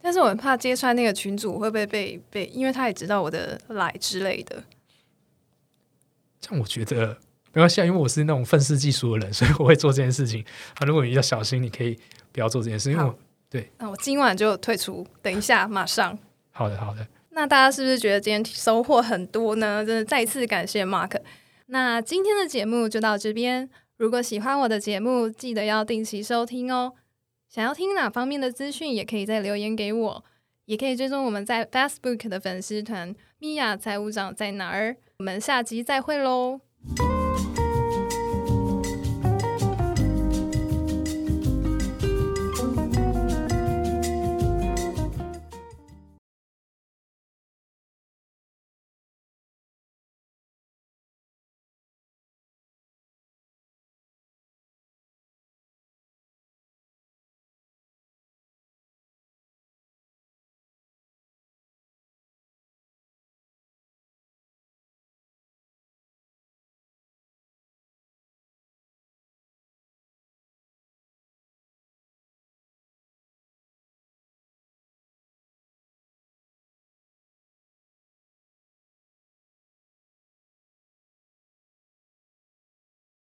[0.00, 4.62] 但是我很怕揭穿那个群主会不会被被，因为他也知道我的来之类的。
[6.40, 7.18] 像我觉得
[7.52, 10.42] 没关系，因为我是那种愤世嫉俗的人， 所以我会做这件事情。
[10.78, 11.98] 啊，如果你要小心，你可以
[12.32, 13.18] 不要做这件事，因为我
[13.50, 13.68] 对。
[13.78, 16.16] 那我今晚就退出，等一下马上。
[16.52, 17.06] 好的，好的。
[17.30, 19.84] 那大家是不是觉得今天收获很多呢？
[19.84, 21.20] 真的再次感谢 Mark。
[21.66, 23.68] 那今天的节目就到这边。
[23.98, 26.94] 如果喜欢我的节目，记得要定期收听哦。
[27.50, 30.24] 想要听哪方面的资讯，也可以在留言给我，
[30.66, 34.96] 也可以追踪我们在 Facebook 的粉丝团“米娅财务长在哪儿”。
[35.18, 36.60] 我们下集再会喽。